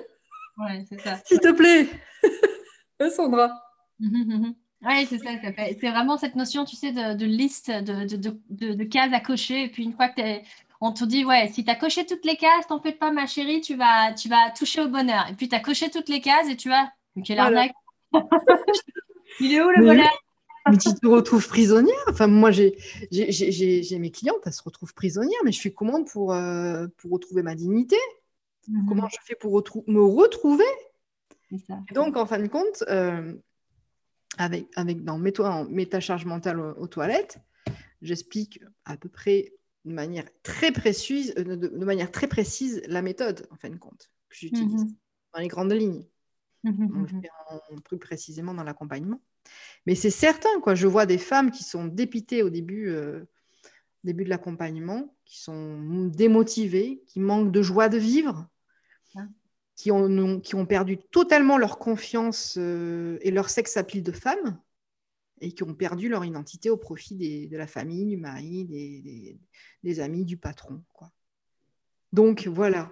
[0.57, 1.19] Ouais, c'est ça.
[1.25, 1.87] S'il te plaît,
[3.15, 3.51] Sandra.
[4.87, 5.31] Oui, c'est ça.
[5.57, 9.63] C'est vraiment cette notion, tu sais, de, liste, de, de, de, cases à cocher.
[9.63, 10.43] Et puis une fois que tu es
[10.81, 13.27] on te dit, ouais, si tu as coché toutes les cases, t'en fais pas, ma
[13.27, 15.25] chérie, tu vas, tu vas toucher au bonheur.
[15.29, 16.89] Et puis, tu as coché toutes les cases et tu vas,
[17.23, 17.73] quelle arnaque.
[19.39, 20.11] Il est où le bonheur
[20.69, 21.95] mais tu te retrouves prisonnière.
[22.09, 22.75] Enfin, moi, j'ai
[23.11, 27.55] mes clientes, elles se retrouvent prisonnières, mais je fais comment pour, euh, pour retrouver ma
[27.55, 27.97] dignité.
[28.67, 28.85] Mhm.
[28.87, 29.51] Comment je fais pour
[29.87, 30.65] me retrouver?
[31.93, 33.33] Donc, en fin de compte, euh,
[34.37, 37.37] avec, avec, dans méta charge mentale aux toilettes,
[38.01, 39.53] j'explique à peu près
[39.85, 44.11] de manière très précise, euh, de, manière très précise la méthode, en fin de compte,
[44.29, 44.95] que j'utilise mhm.
[45.33, 46.05] dans les grandes lignes.
[46.63, 47.07] Mhm,
[47.69, 47.81] mhm.
[47.83, 49.21] plus précisément dans l'accompagnement.
[49.85, 50.73] Mais c'est certain, quoi.
[50.73, 53.23] Je vois des femmes qui sont dépitées au début, euh,
[54.03, 58.47] début de l'accompagnement, qui sont démotivées, qui manquent de joie de vivre,
[59.15, 59.27] ah.
[59.75, 64.59] qui, ont, qui ont perdu totalement leur confiance euh, et leur sexe appli de femme
[65.41, 69.37] et qui ont perdu leur identité au profit de la famille, du mari,
[69.83, 70.83] des, amis, du patron.
[70.93, 71.11] Quoi.
[72.13, 72.91] Donc voilà.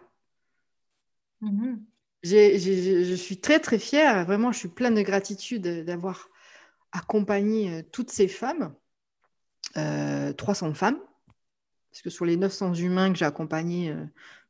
[1.42, 1.80] Mm-hmm.
[2.24, 6.30] je suis très très fière, vraiment je suis pleine de gratitude d'avoir
[6.94, 8.74] accompagné euh, toutes ces femmes,
[9.74, 11.00] 300 euh, femmes,
[11.92, 14.06] parce que sur les 900 humains que j'ai accompagnés, euh,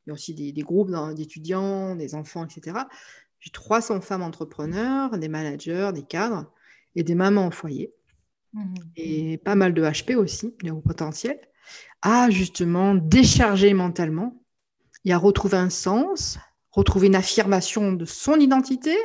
[0.06, 2.77] il y a aussi des, des groupes d'étudiants, des enfants, etc.
[3.39, 6.51] J'ai 300 femmes entrepreneurs, des managers, des cadres
[6.95, 7.93] et des mamans au foyer,
[8.53, 8.75] mmh.
[8.95, 11.39] et pas mal de HP aussi, de haut potentiel,
[12.01, 14.43] à justement décharger mentalement
[15.06, 16.38] et à retrouver un sens,
[16.71, 18.95] retrouver une affirmation de son identité,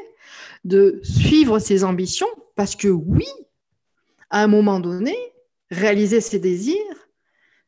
[0.64, 3.26] de suivre ses ambitions, parce que oui,
[4.30, 5.16] à un moment donné,
[5.70, 6.76] réaliser ses désirs,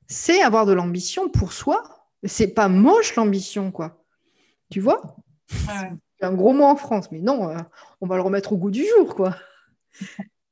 [0.07, 2.09] c'est avoir de l'ambition pour soi.
[2.25, 4.05] C'est pas moche l'ambition, quoi.
[4.71, 5.17] Tu vois?
[5.49, 7.57] C'est un gros mot en France, mais non, euh,
[8.01, 9.37] on va le remettre au goût du jour, quoi.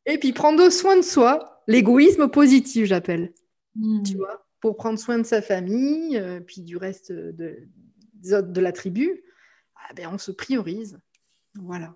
[0.06, 3.32] Et puis prendre soin de soi, l'égoïsme positif, j'appelle.
[3.74, 4.02] Hmm.
[4.02, 7.68] Tu vois, pour prendre soin de sa famille, euh, puis du reste de,
[8.14, 9.22] des autres de la tribu,
[9.76, 10.98] ah ben, on se priorise.
[11.54, 11.94] Voilà.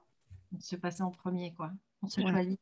[0.54, 1.72] On se passe en premier, quoi.
[2.02, 2.60] On se choisit.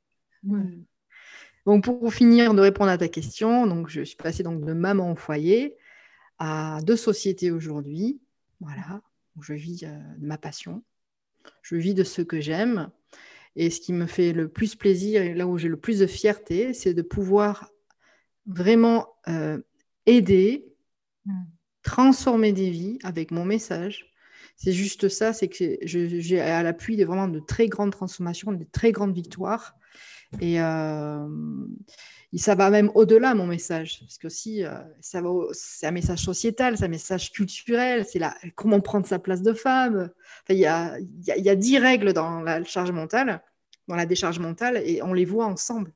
[1.67, 5.13] Donc, pour finir de répondre à ta question, donc je suis passée donc de maman
[5.13, 5.77] au foyer
[6.39, 8.21] à deux sociétés aujourd'hui.
[8.61, 9.03] Voilà,
[9.41, 10.83] je vis euh, de ma passion.
[11.63, 12.91] Je vis de ce que j'aime.
[13.57, 16.07] Et ce qui me fait le plus plaisir et là où j'ai le plus de
[16.07, 17.71] fierté, c'est de pouvoir
[18.47, 19.59] vraiment euh,
[20.07, 20.73] aider,
[21.27, 21.43] mm.
[21.83, 24.13] transformer des vies avec mon message.
[24.57, 28.67] C'est juste ça, c'est que j'ai à l'appui de vraiment de très grandes transformations, de
[28.71, 29.75] très grandes victoires.
[30.39, 31.29] Et euh,
[32.37, 34.01] ça va même au-delà, mon message.
[34.01, 38.21] Parce que aussi, euh, c'est un message sociétal, c'est un message culturel, c'est
[38.55, 40.11] comment prendre sa place de femme.
[40.49, 43.43] Il y, a, y, a, dix règles dans la charge mentale,
[43.89, 45.93] dans la décharge mentale, et on les voit ensemble.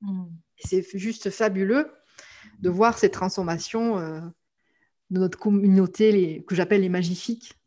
[0.00, 0.24] Mm.
[0.56, 1.92] C'est juste fabuleux
[2.60, 4.20] de voir ces transformations euh,
[5.10, 7.58] de notre communauté les, que j'appelle les magnifiques.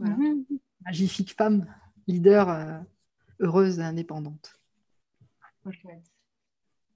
[0.00, 0.44] Mm-hmm.
[0.84, 1.66] Magnifiques femmes,
[2.08, 2.82] leaders
[3.40, 4.58] heureuses et indépendantes.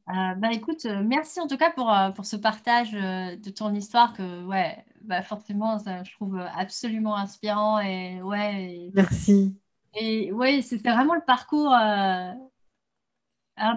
[0.09, 3.75] Euh, bah écoute, euh, merci en tout cas pour, euh, pour ce partage de ton
[3.75, 8.91] histoire que ouais, bah forcément ça, je trouve absolument inspirant et ouais.
[8.95, 9.55] merci.
[9.95, 12.37] Et ouais, c'était vraiment le parcours, un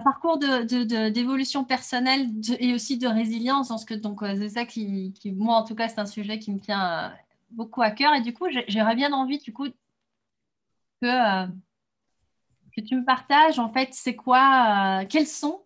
[0.04, 3.68] parcours de, d'évolution personnelle et aussi de résilience.
[3.68, 6.52] Parce que donc c'est ça qui, qui, moi en tout cas, c'est un sujet qui
[6.52, 7.12] me tient
[7.50, 9.66] beaucoup à cœur et du coup j'aurais bien envie du coup
[11.02, 11.46] que
[12.74, 15.62] que tu me partages, en fait, c'est quoi, euh, quels sont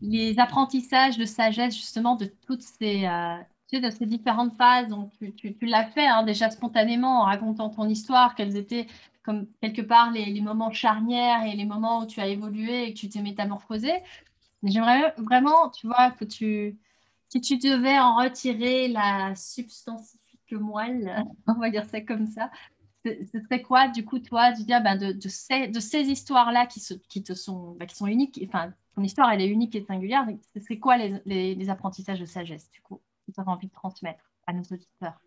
[0.00, 3.36] les apprentissages de sagesse, justement, de toutes ces, euh,
[3.72, 4.88] de ces différentes phases?
[4.88, 8.86] Donc, tu, l'as fait hein, déjà spontanément en racontant ton histoire, quels étaient,
[9.24, 12.98] comme quelque part, les, moments charnières et les moments où tu as évolué et que
[12.98, 13.92] tu t'es métamorphosé.
[14.62, 16.78] J'aimerais vraiment, tu vois, que tu,
[17.28, 20.18] si tu devais en retirer la substantifique
[20.52, 22.50] moelle, on va dire ça comme ça,
[23.04, 26.66] ce serait quoi, du coup, toi, de dire ben, de, de, ces, de ces histoires-là
[26.66, 29.84] qui, qui, te sont, ben, qui sont uniques, enfin, ton histoire, elle est unique et
[29.84, 33.68] singulière, ce serait quoi les, les, apprentissages de sagesse, du coup, que tu aurais envie
[33.68, 35.20] de transmettre à nos auditeurs?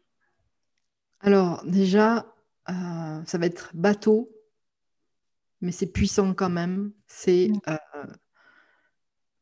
[1.22, 2.26] Alors, déjà,
[2.70, 4.30] euh, ça va être bateau,
[5.62, 6.92] mais c'est puissant quand même.
[7.08, 7.60] C'est mm.
[7.70, 8.06] euh,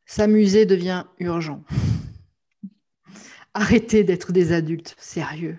[0.06, 1.64] s'amuser devient urgent.
[3.54, 5.58] Arrêtez d'être des adultes sérieux,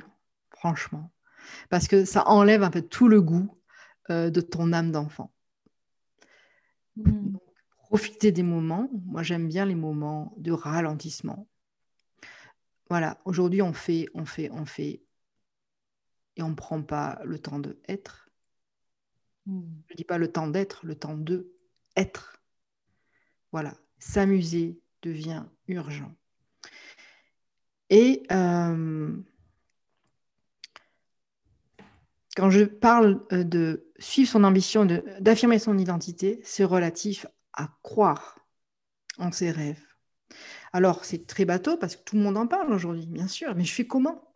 [0.51, 1.11] franchement
[1.71, 3.49] parce que ça enlève un peu tout le goût
[4.11, 5.33] euh, de ton âme d'enfant.
[6.97, 7.37] Mm.
[7.79, 8.91] Profitez des moments.
[9.07, 11.49] Moi, j'aime bien les moments de ralentissement.
[12.91, 15.03] Voilà, aujourd'hui, on fait, on fait, on fait,
[16.37, 18.29] et on ne prend pas le temps de être.
[19.47, 19.63] Mm.
[19.87, 21.53] Je ne dis pas le temps d'être, le temps de
[21.97, 22.43] être.
[23.53, 26.13] Voilà, s'amuser devient urgent.
[27.91, 29.17] Et euh,
[32.41, 34.87] quand je parle euh, de suivre son ambition,
[35.21, 38.39] d'affirmer son identité, c'est relatif à croire
[39.19, 39.85] en ses rêves.
[40.73, 43.65] Alors, c'est très bateau parce que tout le monde en parle aujourd'hui, bien sûr, mais
[43.65, 44.35] je fais comment?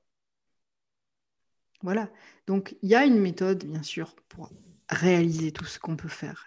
[1.81, 2.11] Voilà.
[2.47, 4.53] Donc, il y a une méthode, bien sûr, pour
[4.91, 6.45] réaliser tout ce qu'on peut faire.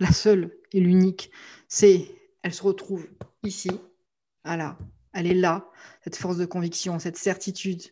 [0.00, 1.30] La seule et l'unique,
[1.68, 2.08] c'est,
[2.42, 3.06] elle se retrouve
[3.44, 3.70] ici,
[4.44, 4.76] voilà,
[5.12, 5.70] elle est là,
[6.02, 7.82] cette force de conviction, cette certitude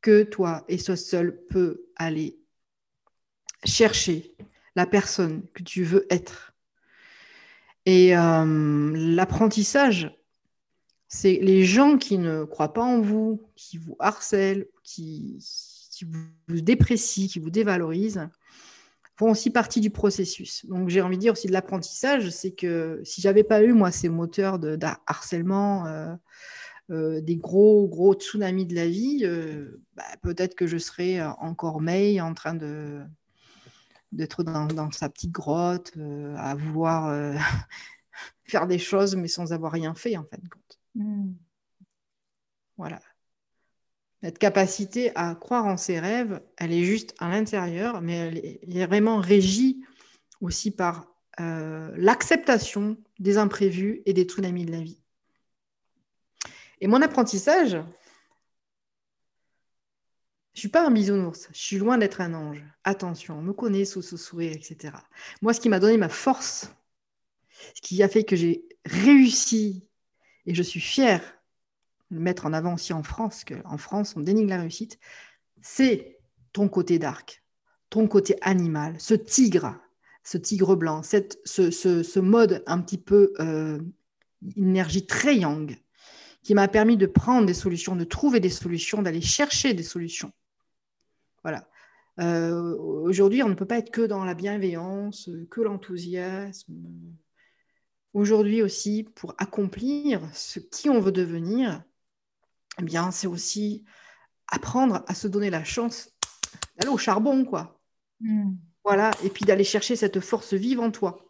[0.00, 2.38] que toi et toi seul peut aller
[3.64, 4.34] chercher
[4.76, 6.54] la personne que tu veux être.
[7.86, 10.16] Et euh, l'apprentissage,
[11.08, 15.38] c'est les gens qui ne croient pas en vous, qui vous harcèlent, qui,
[16.06, 18.28] vous déprécient, qui vous dévalorisent,
[19.16, 20.64] font aussi partie du processus.
[20.66, 23.90] Donc j'ai envie de dire aussi de l'apprentissage, c'est que si j'avais pas eu moi
[23.90, 26.14] ces moteurs de, harcèlement, euh,
[26.90, 31.30] euh, des gros, gros tsunamis de la vie, euh, bah, peut-être que je serais euh,
[31.38, 33.02] encore May en train de
[34.10, 35.92] d'être dans, sa petite grotte,
[36.36, 37.36] à vouloir
[38.42, 40.80] faire des choses, mais sans avoir rien fait, en fin de compte.
[40.96, 41.34] Hmm.
[42.76, 43.00] Voilà.
[44.20, 48.38] Cette capacité à croire en ses rêves, elle est juste à l'intérieur, mais elle
[48.78, 49.80] est, vraiment régie
[50.40, 51.06] aussi par
[51.38, 54.99] l'acceptation des imprévus et des tsunamis de la vie.
[56.80, 57.84] Et mon apprentissage, je ne
[60.54, 62.64] suis pas un bisounours, je suis loin d'être un ange.
[62.84, 64.94] Attention, on me connaît sous ce sourire, etc.
[65.42, 66.70] Moi, ce qui m'a donné ma force,
[67.74, 69.86] ce qui a fait que j'ai réussi,
[70.46, 71.22] et je suis fière
[72.10, 74.98] de le mettre en avant aussi en France, qu'en France, on dénigre la réussite,
[75.62, 76.18] c'est
[76.52, 77.44] ton côté dark,
[77.90, 79.78] ton côté animal, ce tigre
[80.22, 83.80] ce tigre blanc, cette, ce, mode un petit peu euh,
[84.56, 85.76] énergie très yang,
[86.42, 90.32] qui m'a permis de prendre des solutions, de trouver des solutions, d'aller chercher des solutions.
[91.42, 91.68] Voilà.
[92.18, 96.74] Euh, aujourd'hui, on ne peut pas être que dans la bienveillance, que l'enthousiasme.
[98.12, 101.82] Aujourd'hui aussi, pour accomplir ce qui on veut devenir,
[102.78, 103.84] eh bien, c'est aussi
[104.48, 106.10] apprendre à se donner la chance
[106.76, 107.80] d'aller au charbon, quoi.
[108.20, 108.54] Hmm.
[108.84, 111.29] Voilà, et puis d'aller chercher cette force vive en toi.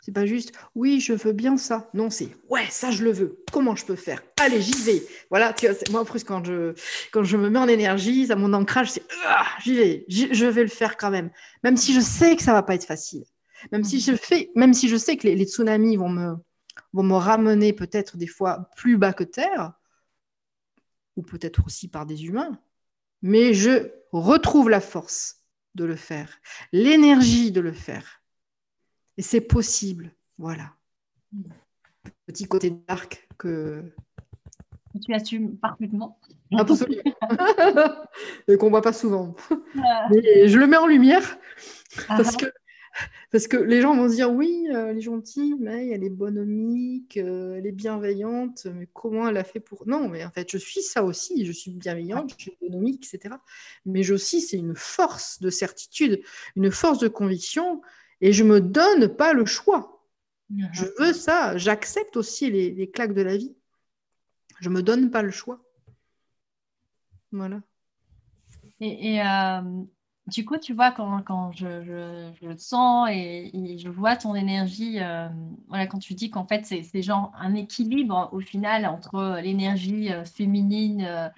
[0.00, 1.90] C'est pas juste, oui, je veux bien ça.
[1.92, 3.44] Non, c'est, ouais, ça, je le veux.
[3.52, 4.22] Comment je peux faire?
[4.40, 5.02] Allez, j'y vais.
[5.28, 5.54] Voilà,
[5.90, 6.72] moi, en plus, quand je,
[7.12, 10.62] quand je me mets en énergie, ça, mon ancrage, c'est, ah, j'y vais, je vais
[10.62, 11.30] le faire quand même.
[11.62, 13.24] Même si je sais que ça va pas être facile.
[13.72, 16.34] Même si je, fais, même si je sais que les, les tsunamis vont me,
[16.92, 19.72] vont me ramener peut-être des fois plus bas que terre,
[21.16, 22.58] ou peut-être aussi par des humains,
[23.22, 25.42] mais je retrouve la force
[25.74, 26.40] de le faire,
[26.72, 28.17] l'énergie de le faire.
[29.18, 30.72] Et c'est possible, voilà.
[32.26, 33.82] Petit côté dark que...
[35.04, 36.20] Tu assumes parfaitement.
[36.56, 37.02] Absolument.
[38.48, 39.34] Et qu'on ne voit pas souvent.
[40.10, 41.38] Mais je le mets en lumière
[42.08, 42.38] parce ah.
[42.38, 42.52] que
[43.30, 46.10] parce que les gens vont se dire oui, euh, elle est gentille, mais elle est
[46.10, 49.86] bonhomique, euh, elle est bienveillante, mais comment elle a fait pour.
[49.86, 53.36] Non, mais en fait, je suis ça aussi, je suis bienveillante, je suis bonomique, etc.
[53.84, 56.22] Mais je aussi, c'est une force de certitude,
[56.56, 57.82] une force de conviction,
[58.20, 60.02] et je me donne pas le choix.
[60.72, 63.54] Je veux ça, j'accepte aussi les, claques de la vie.
[64.60, 65.60] Je me donne pas le choix.
[67.32, 67.60] Voilà.
[68.80, 69.60] Et, euh,
[70.26, 75.00] du coup, tu vois, quand, quand je, je, le sens et, je vois ton énergie,
[75.00, 75.28] euh,
[75.68, 80.24] voilà, quand tu dis qu'en fait, c'est genre un équilibre au final entre l'énergie euh,
[80.24, 81.30] féminine,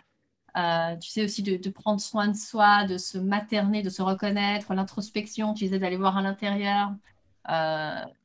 [0.57, 4.75] euh, tu sais aussi de, prendre soin de soi, de se materner, de se reconnaître,
[4.75, 6.93] l'introspection, tu disais d'aller voir à l'intérieur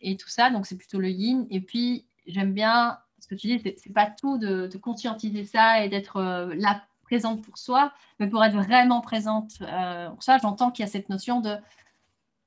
[0.02, 0.52] et tout ça.
[0.52, 1.48] Donc, c'est plutôt le yin.
[1.50, 5.90] Et puis, j'aime bien ce que tu dis, c'est pas tout de, conscientiser ça et
[5.90, 6.22] d'être
[6.56, 10.88] là présente pour soi, mais pour être vraiment présente euh, pour ça, j'entends qu'il y
[10.88, 11.56] a cette notion de,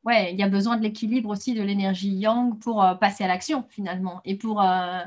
[0.04, 3.28] ouais, il y a besoin de l'équilibre aussi de l'énergie yang pour euh, passer à
[3.28, 5.00] l'action finalement et pour, euh,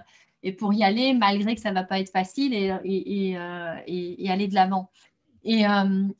[0.43, 4.55] et pour y aller malgré que ça va pas être facile et, et aller de
[4.55, 4.91] l'avant.
[5.43, 5.63] Et,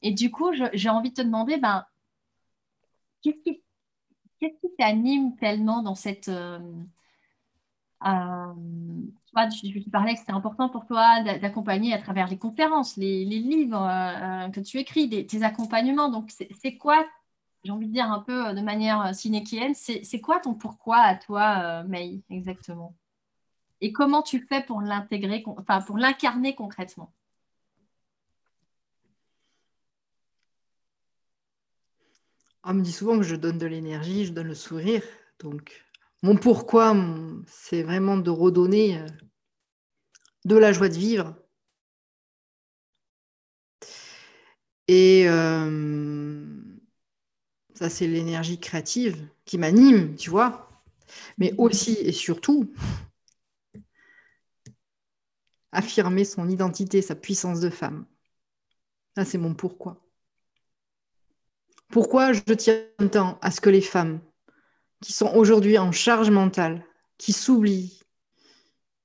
[0.01, 1.85] et, du coup, j'ai envie de te demander, ben,
[3.21, 3.61] qu'est-ce qui
[4.39, 6.29] qui t'anime tellement dans cette
[9.51, 14.45] tu, parlais que c'était important pour toi d'accompagner à travers les conférences, les, livres euh,
[14.45, 16.09] euh, que tu écris, tes accompagnements.
[16.09, 17.05] Donc, c'est quoi,
[17.63, 21.15] j'ai envie de dire un peu euh, de manière synéquienne, c'est quoi ton pourquoi à
[21.15, 22.95] toi, May, exactement?
[23.81, 27.13] Et comment tu fais pour l'intégrer, enfin, pour l'incarner concrètement?
[32.63, 35.01] On me dit souvent que je donne de l'énergie, je donne le sourire.
[35.39, 35.83] Donc,
[36.21, 36.95] mon pourquoi,
[37.47, 39.07] c'est vraiment de redonner euh,
[40.45, 41.35] de la joie de vivre.
[44.87, 46.45] Et euh,
[47.73, 50.69] ça, c'est l'énergie créative qui m'anime, tu vois.
[51.39, 52.71] Mais aussi et surtout,
[55.71, 58.05] affirmer son identité, sa puissance de femme.
[59.15, 59.97] Ça, c'est mon pourquoi.
[61.89, 64.21] Pourquoi je tiens tant à ce que les femmes
[65.01, 66.85] qui sont aujourd'hui en charge mentale,
[67.17, 67.99] qui s'oublient,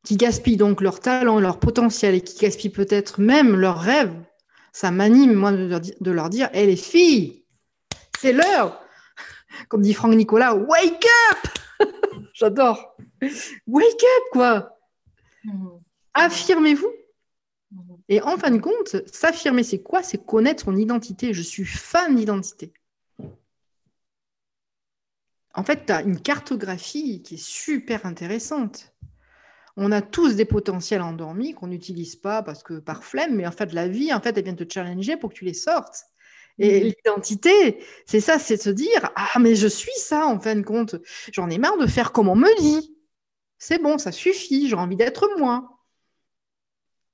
[0.05, 4.15] qui gaspillent donc leur talent, leur potentiel et qui gaspillent peut-être même leurs rêves,
[4.73, 7.45] ça m'anime, moi, de leur, dire Hé les filles,
[8.21, 8.81] c'est l'heure
[9.69, 11.89] Comme dit Franck Nicolas, wake up
[12.35, 12.97] J'adore
[13.67, 14.79] Wake up, quoi
[15.45, 15.86] mmh.
[16.17, 16.93] Affirmez-vous
[17.71, 17.95] mmh.
[18.09, 20.03] Et en fin de compte, s'affirmer, c'est quoi?
[20.03, 21.33] C'est connaître son identité.
[21.33, 22.73] Je suis fan d'identité
[25.57, 28.93] en fait, tu as une cartographie qui est super intéressante.
[29.79, 33.53] On a tous des potentiels endormis qu'on n'utilise pas parce que par flemme, mais en
[33.53, 36.05] fait, la vie, en fait, elle vient te challenger pour que tu les sortes.
[36.59, 36.87] Et mhm.
[36.87, 40.63] l'identité, c'est ça, c'est de se dire Ah, mais je suis ça, en fin de
[40.63, 40.97] compte.
[41.33, 42.95] J'en ai marre de faire comme on me dit.
[43.59, 45.76] C'est bon, ça suffit, j'ai envie d'être moi.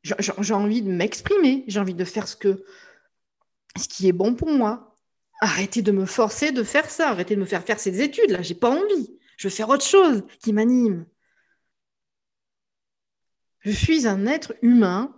[0.03, 2.65] J'ai envie de m'exprimer, j'ai envie de faire ce, que,
[3.77, 4.97] ce qui est bon pour moi.
[5.41, 8.43] Arrêtez de me forcer de faire ça, arrêtez de me faire faire ces études, là,
[8.43, 9.19] j'ai pas envie.
[9.37, 11.07] Je veux faire autre chose qui m'anime.
[13.61, 15.17] Je suis un être humain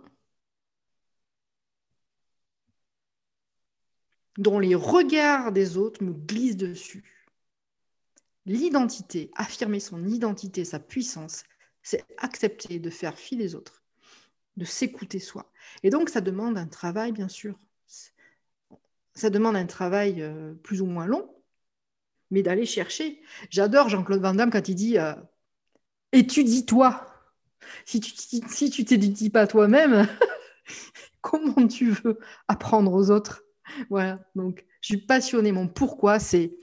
[4.37, 7.03] dont les regards des autres me glissent dessus.
[8.45, 11.43] L'identité, affirmer son identité, sa puissance,
[11.81, 13.83] c'est accepter de faire fi des autres,
[14.57, 15.51] de s'écouter soi.
[15.83, 17.57] Et donc, ça demande un travail, bien sûr,
[19.15, 21.33] ça demande un travail euh, plus ou moins long,
[22.31, 23.21] mais d'aller chercher.
[23.49, 25.15] J'adore Jean-Claude Van Damme quand il dit euh,
[26.11, 27.07] étudie-toi.
[27.85, 28.11] Si tu
[28.47, 30.07] si tu t'étudies pas toi-même,
[31.21, 33.43] comment tu veux apprendre aux autres?
[33.89, 34.19] Voilà.
[34.35, 35.51] Donc, je suis passionnée.
[35.51, 36.53] Mon pourquoi, c'est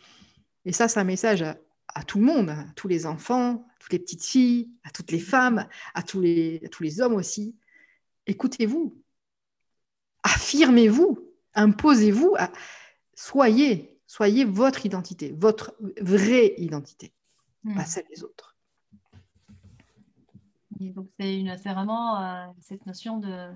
[0.64, 3.92] et ça, c'est un message à, tout le monde, à tous les enfants, à toutes
[3.92, 7.56] les petites filles, à toutes les femmes, à tous les hommes aussi.
[8.26, 9.02] Écoutez-vous,
[10.22, 11.18] affirmez-vous,
[11.54, 12.36] imposez-vous,
[13.14, 17.12] soyez, soyez votre identité, votre vraie identité,
[17.64, 17.74] hmm.
[17.74, 18.56] pas celle des autres.
[20.80, 23.52] donc c'est vraiment euh, cette notion de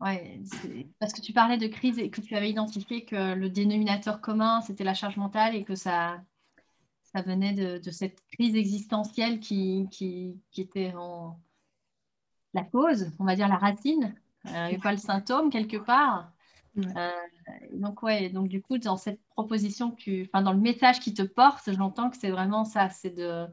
[0.00, 0.42] Ouais,
[0.98, 4.60] parce que tu parlais de crise et que tu avais identifié que le dénominateur commun,
[4.60, 6.22] c'était la charge mentale et que ça,
[7.02, 11.40] ça venait de, cette crise existentielle qui, qui, était en
[12.56, 14.14] la cause, on va dire la racine,
[14.46, 16.32] euh, et pas le symptôme quelque part.
[16.78, 17.10] Euh,
[17.72, 21.22] donc, ouais, donc du coup, dans cette proposition, tu, enfin, dans le message qui te
[21.22, 23.46] porte, j'entends que c'est vraiment ça, c'est de,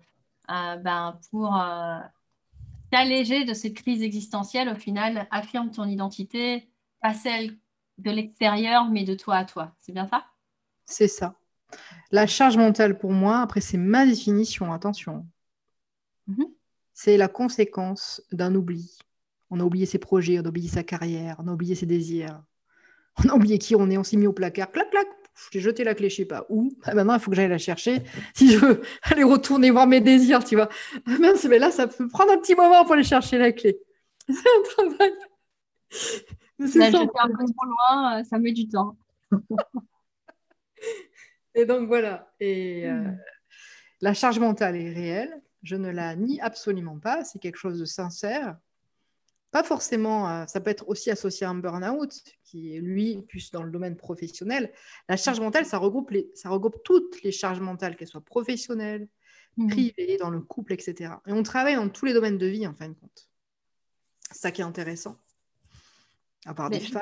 [0.50, 1.58] euh, ben, pour
[2.92, 6.68] t'alléger de cette crise existentielle, au final, affirme ton identité,
[7.02, 7.58] pas celle
[7.98, 9.74] de l'extérieur, mais de toi à toi.
[9.80, 10.26] C'est bien ça?
[10.86, 11.36] C'est ça.
[12.12, 15.26] La charge mentale, pour moi, après, c'est ma définition, attention.
[16.28, 16.46] Mhm.
[16.94, 18.98] C'est la conséquence d'un oubli.
[19.50, 22.44] On a oublié ses projets, on a oublié sa carrière, on a oublié ses désirs.
[23.24, 25.08] On a oublié qui on est, on s'est mis au placard, clac, clac,
[25.52, 26.72] j'ai jeté la clé, je sais pas où.
[26.84, 28.04] Ah, maintenant, il faut que j'aille la chercher.
[28.34, 30.70] Si je veux aller retourner voir mes désirs, tu vois.
[31.08, 33.80] Ah, mince, mais là, ça peut prendre un petit moment pour aller chercher la clé.
[34.28, 35.14] C'est un travail.
[36.60, 37.00] Mais c'est ça.
[37.00, 38.96] un peu trop loin, euh, ça met du temps.
[41.56, 42.32] Et donc voilà.
[42.40, 43.18] Et euh, hmm.
[44.02, 45.42] la charge mentale est réelle.
[45.64, 47.24] Je ne la nie absolument pas.
[47.24, 48.58] C'est quelque chose de sincère.
[49.52, 53.52] Pas forcément, euh, ça peut être aussi associé à un burn-out, qui est lui plus
[53.52, 54.74] dans le domaine professionnel.
[55.08, 59.08] La charge mentale, ça regroupe, les, ça regroupe toutes les charges mentales, qu'elles soient professionnelles,
[59.58, 59.68] mmh.
[59.70, 61.14] privées, dans le couple, etc.
[61.28, 63.30] Et on travaille dans tous les domaines de vie, en fin de compte.
[64.32, 65.20] C'est ça qui est intéressant.
[66.46, 67.02] À part des femmes.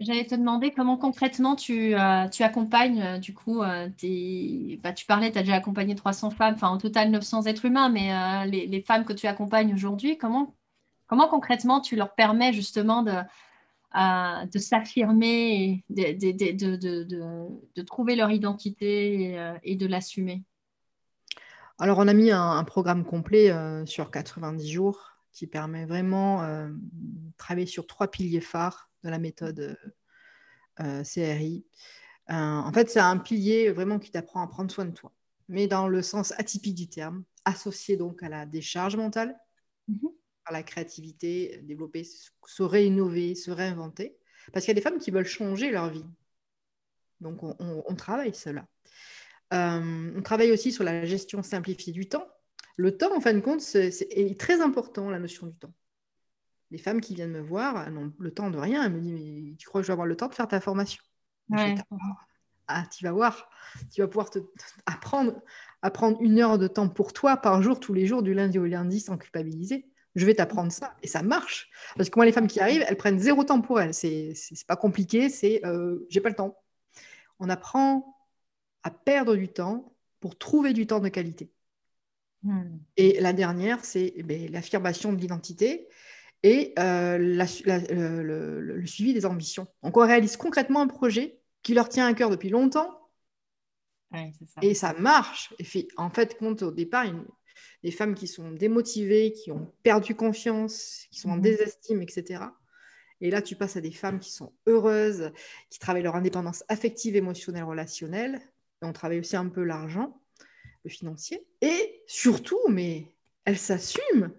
[0.00, 3.62] J'allais te demander comment concrètement tu, euh, tu accompagnes, euh, du coup,
[3.96, 4.78] tes...
[4.82, 7.88] bah, tu parlais, tu as déjà accompagné 300 femmes, enfin en total 900 êtres humains,
[7.88, 10.54] mais les, les, femmes que tu accompagnes aujourd'hui, comment
[11.12, 16.12] Comment concrètement tu leur permets justement de, euh, de s'affirmer, de,
[17.76, 20.42] de, trouver leur identité euh, et, de l'assumer?
[21.78, 27.32] Alors, on a mis un, programme complet euh, sur 90 jours qui permet vraiment de
[27.36, 29.78] travailler sur trois piliers phares de la méthode
[30.76, 31.64] CRI.
[32.28, 35.12] en fait, c'est un pilier vraiment qui t'apprend à prendre soin de toi,
[35.48, 39.36] mais dans le sens atypique du terme, associé donc à la décharge mentale.
[39.88, 40.10] Mhm
[40.44, 44.16] par la créativité, développer, se réinnover, se réinventer.
[44.52, 46.04] Parce qu'il y a des femmes qui veulent changer leur vie.
[47.20, 48.66] Donc, on, travaille cela.
[49.54, 52.26] Euh, on travaille aussi sur la gestion simplifiée du temps.
[52.76, 55.74] Le temps, en fin de compte, c'est, est très important, la notion du temps.
[56.70, 58.84] Les femmes qui viennent me voir, elles n'ont le temps de rien.
[58.84, 60.60] Elles me disent, mais tu crois que je vais avoir le temps de faire ta
[60.60, 61.02] formation?
[62.68, 63.50] Ah, tu vas voir.
[63.92, 64.38] Tu vas pouvoir te,
[64.86, 65.42] apprendre,
[65.82, 68.64] apprendre une heure de temps pour toi par jour, tous les jours, du lundi au
[68.64, 70.94] lundi, sans culpabiliser je vais t'apprendre ça.
[71.02, 71.70] Et ça marche.
[71.96, 73.94] Parce que moi, les femmes qui arrivent, elles prennent zéro temps pour elles.
[73.94, 74.34] C'est
[74.66, 76.58] pas compliqué, c'est euh, j'ai pas le temps.
[77.38, 78.16] On apprend
[78.82, 81.50] à perdre du temps pour trouver du temps de qualité.
[82.42, 82.78] Hmm.
[82.96, 85.88] Et la dernière, c'est eh ben, l'affirmation de l'identité
[86.42, 89.66] et euh, le, suivi des ambitions.
[89.82, 92.98] Donc, on réalise concrètement un projet qui leur tient à cœur depuis longtemps.
[94.60, 95.54] Et ça marche.
[95.58, 97.24] Et fait, en fait, compte au départ, une,
[97.82, 101.42] des femmes qui sont démotivées, qui ont perdu confiance, qui sont en mhm.
[101.42, 102.44] désestime, etc.
[103.20, 105.30] Et là, tu passes à des femmes qui sont heureuses,
[105.70, 108.40] qui travaillent leur indépendance affective, émotionnelle, relationnelle.
[108.82, 110.20] Et on travaille aussi un peu l'argent,
[110.84, 111.46] le financier.
[111.60, 113.06] Et surtout, mais
[113.44, 114.30] elles s'assument.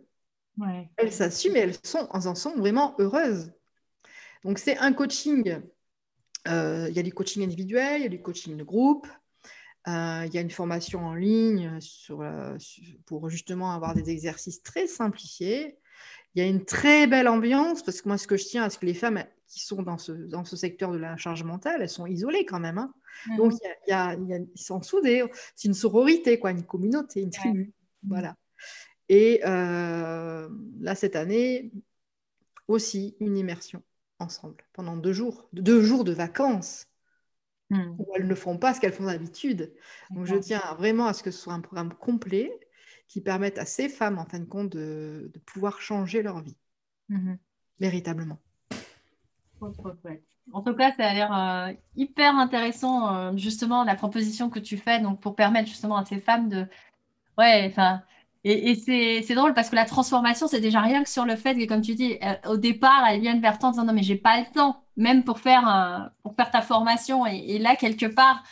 [0.98, 3.52] Elles s'assument et elles sont, en sont vraiment heureuses.
[4.44, 5.62] Donc, c'est un coaching.
[6.48, 9.08] Euh, il y a du coaching individuel, il y a du coaching de groupe,
[9.88, 11.80] euh, il y a une formation en ligne
[12.10, 12.58] euh,
[13.06, 15.78] pour justement avoir des exercices très simplifiés.
[16.36, 18.70] Il y a une très belle ambiance parce que moi, ce que je tiens à
[18.70, 19.24] ce que les femmes
[19.54, 22.60] qui sont dans ce, dans ce secteur de la charge mentale, elles sont isolées quand
[22.60, 22.80] même.
[22.80, 22.91] Hein.
[23.28, 23.38] Mmh.
[23.38, 23.54] Donc,
[23.88, 25.24] y a, ils sont soudés.
[25.56, 27.66] C'est une sororité, quoi, une communauté, une tribu.
[27.66, 28.08] Mmh.
[28.10, 28.36] Voilà.
[29.10, 30.49] Et euh,
[30.80, 31.72] là, cette année,
[32.68, 33.84] aussi une immersion
[34.18, 36.88] ensemble pendant deux jours, deux jours de vacances.
[37.70, 37.95] Hmm.
[37.97, 39.74] ou elles ne font pas ce qu'elles font d'habitude.
[40.12, 42.51] Donc je tiens vraiment à ce que ce soit un programme complet
[43.08, 46.58] qui permette à ces femmes, en fin de compte, de, pouvoir changer leur vie,
[50.51, 54.78] En tout cas, ça a l'air euh, hyper intéressant, euh, justement, la proposition que tu
[54.78, 56.68] fais donc, pour permettre justement à ces femmes de.
[57.38, 58.01] Ouais, enfin.
[58.45, 61.66] Et, c'est drôle parce que la transformation, c'est déjà rien que sur le fait que,
[61.66, 64.18] comme tu dis, euh, au départ, elles viennent vers toi en disant non, mais j'ai
[64.18, 67.26] pas le temps, même pour faire, pour faire ta formation.
[67.26, 68.43] Et, et là, quelque part,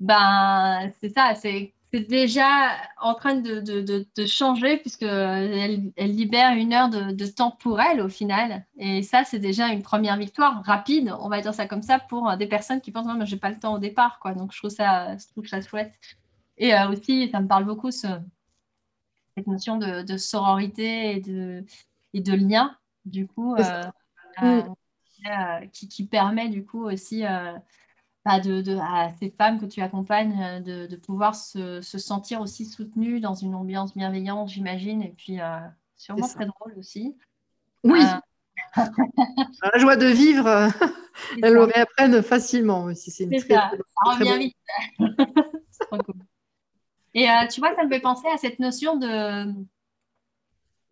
[0.00, 2.70] ben, c'est ça, c'est c'est déjà
[3.00, 8.00] en train de, de, de, changer puisqu'elle elle libère une heure de, temps pour elle
[8.00, 8.64] au final.
[8.78, 12.36] Et ça, c'est déjà une première victoire rapide, on va dire ça comme ça, pour
[12.36, 14.20] des personnes qui pensent non, mais j'ai pas le temps au départ.
[14.20, 14.34] Quoi.
[14.34, 15.92] Donc, je trouve ça, je trouve ça chouette.
[16.58, 18.06] Et euh, aussi, ça me parle beaucoup, ce,
[19.36, 21.64] cette notion de, sororité et de,
[22.12, 23.82] et de lien, du coup, euh,
[24.42, 24.62] euh,
[25.72, 27.24] qui, qui, permet du coup aussi
[28.26, 33.34] de, à ces femmes que tu accompagnes euh, de, pouvoir se, sentir aussi soutenues dans
[33.34, 35.58] une ambiance bienveillante, j'imagine, et puis euh,
[35.96, 37.16] sûrement très drôle aussi.
[37.82, 38.00] Oui.
[38.76, 38.82] Euh,
[39.72, 40.46] la joie de vivre,
[41.42, 42.94] elles le réapprennent facilement.
[42.94, 43.70] Si c'est une très, ça.
[44.04, 44.56] ça revient vite.
[47.12, 49.52] Et tu vois, ça me fait penser à cette notion de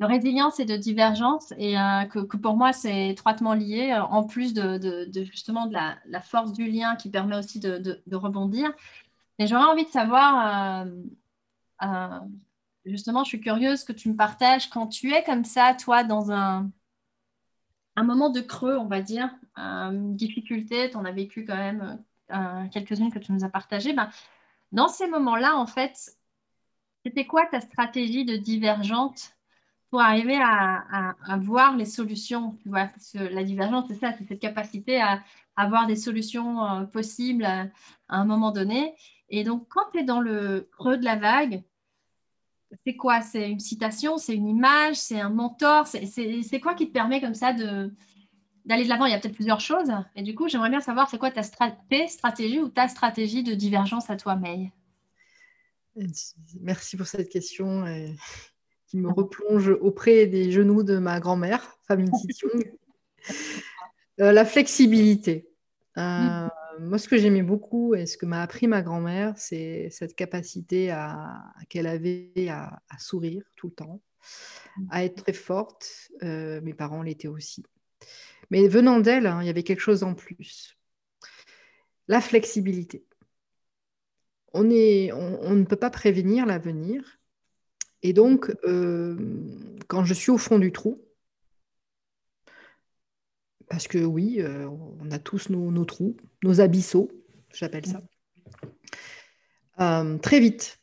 [0.00, 4.24] de résilience et de divergence, et euh, que, pour moi, c'est étroitement lié, euh, en
[4.24, 8.72] plus de, justement de la, force du lien qui permet aussi de, rebondir.
[9.38, 10.86] Et j'aurais envie de savoir,
[11.82, 12.20] euh,
[12.84, 16.30] justement, je suis curieuse que tu me partages quand tu es comme ça, toi, dans
[16.32, 16.70] un,
[17.96, 22.04] moment de creux, on va dire, une difficulté, tu en as vécu quand même
[22.72, 23.92] quelques-unes que tu nous as partagées.
[23.92, 24.08] Ben,
[24.70, 26.12] dans ces moments-là, en fait,
[27.04, 29.37] c'était quoi ta stratégie de divergente
[29.90, 32.56] pour arriver à, voir les solutions.
[32.62, 35.22] Tu vois, la divergence, c'est ça, c'est cette capacité à,
[35.56, 37.68] avoir des solutions euh, possibles à,
[38.08, 38.94] un moment donné.
[39.28, 41.62] Et donc, quand tu es dans le creux de la vague,
[42.86, 43.22] c'est quoi?
[43.22, 47.34] C'est une citation, c'est une image, c'est un mentor, c'est quoi qui te permet comme
[47.34, 49.06] ça d'aller de l'avant?
[49.06, 49.90] Il y a peut-être plusieurs choses.
[50.14, 54.10] Et du coup, j'aimerais bien savoir, c'est quoi ta stratégie ou ta stratégie de divergence
[54.10, 54.70] à toi, May?
[56.60, 57.84] Merci pour cette question
[58.88, 62.48] qui me replonge auprès des genoux de ma grand-mère, famille Tition.
[64.20, 65.48] Euh, la flexibilité.
[65.96, 66.50] Euh, mm.
[66.80, 70.90] Moi, ce que j'aimais beaucoup et ce que m'a appris ma grand-mère, c'est cette capacité
[70.90, 74.02] à, qu'elle avait à, sourire tout le temps,
[74.76, 74.86] mm.
[74.90, 76.10] à être très forte.
[76.24, 77.64] Euh, mes parents l'étaient aussi.
[78.50, 80.76] Mais venant d'elle, hein, il y avait quelque chose en plus.
[82.08, 83.06] La flexibilité.
[84.52, 87.17] On, est, on ne peut pas prévenir l'avenir,
[88.02, 89.16] et donc, euh,
[89.88, 91.02] quand je suis au fond du trou,
[93.68, 97.10] parce que oui, euh, on a tous nos, trous, nos abyssaux,
[97.52, 98.02] j'appelle ça,
[99.80, 100.80] euh, très vite.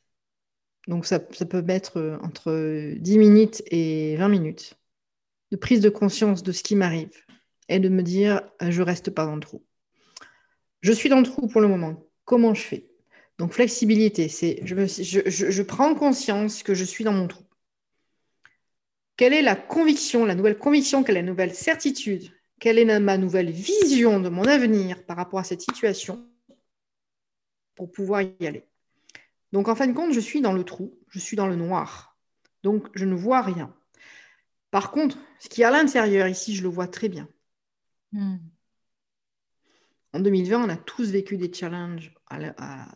[0.87, 4.77] Donc, ça, peut mettre entre 10 minutes et 20 minutes
[5.51, 7.11] de prise de conscience de ce qui m'arrive
[7.69, 9.65] et de me dire, je reste pas dans le trou.
[10.81, 12.03] Je suis dans le trou pour le moment.
[12.25, 12.94] Comment je fais?
[13.37, 17.43] Donc flexibilité, c'est je, prends conscience que je suis dans mon trou.
[19.17, 23.17] Quelle est la conviction, la nouvelle conviction, quelle est la nouvelle certitude, quelle est ma
[23.17, 26.27] nouvelle vision de mon avenir par rapport à cette situation
[27.75, 28.65] pour pouvoir y aller?
[29.51, 32.17] Donc en fin de compte, je suis dans le trou, je suis dans le noir.
[32.63, 33.73] Donc je ne vois rien.
[34.71, 37.29] Par contre, ce qui est à l'intérieur ici, je le vois très bien.
[38.11, 38.37] Hmm.
[40.13, 42.87] En 2020, on a tous vécu des challenges à,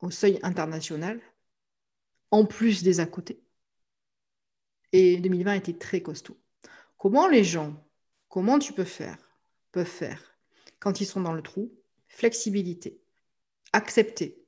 [0.00, 1.20] au seuil international,
[2.30, 3.42] en plus des à côté.
[4.92, 6.38] Et 2020 était très costaud.
[6.96, 7.74] Comment les gens,
[8.28, 9.18] comment tu peux faire,
[9.72, 10.36] peuvent faire
[10.78, 11.72] quand ils sont dans le trou?
[12.08, 13.00] Flexibilité,
[13.72, 14.42] accepter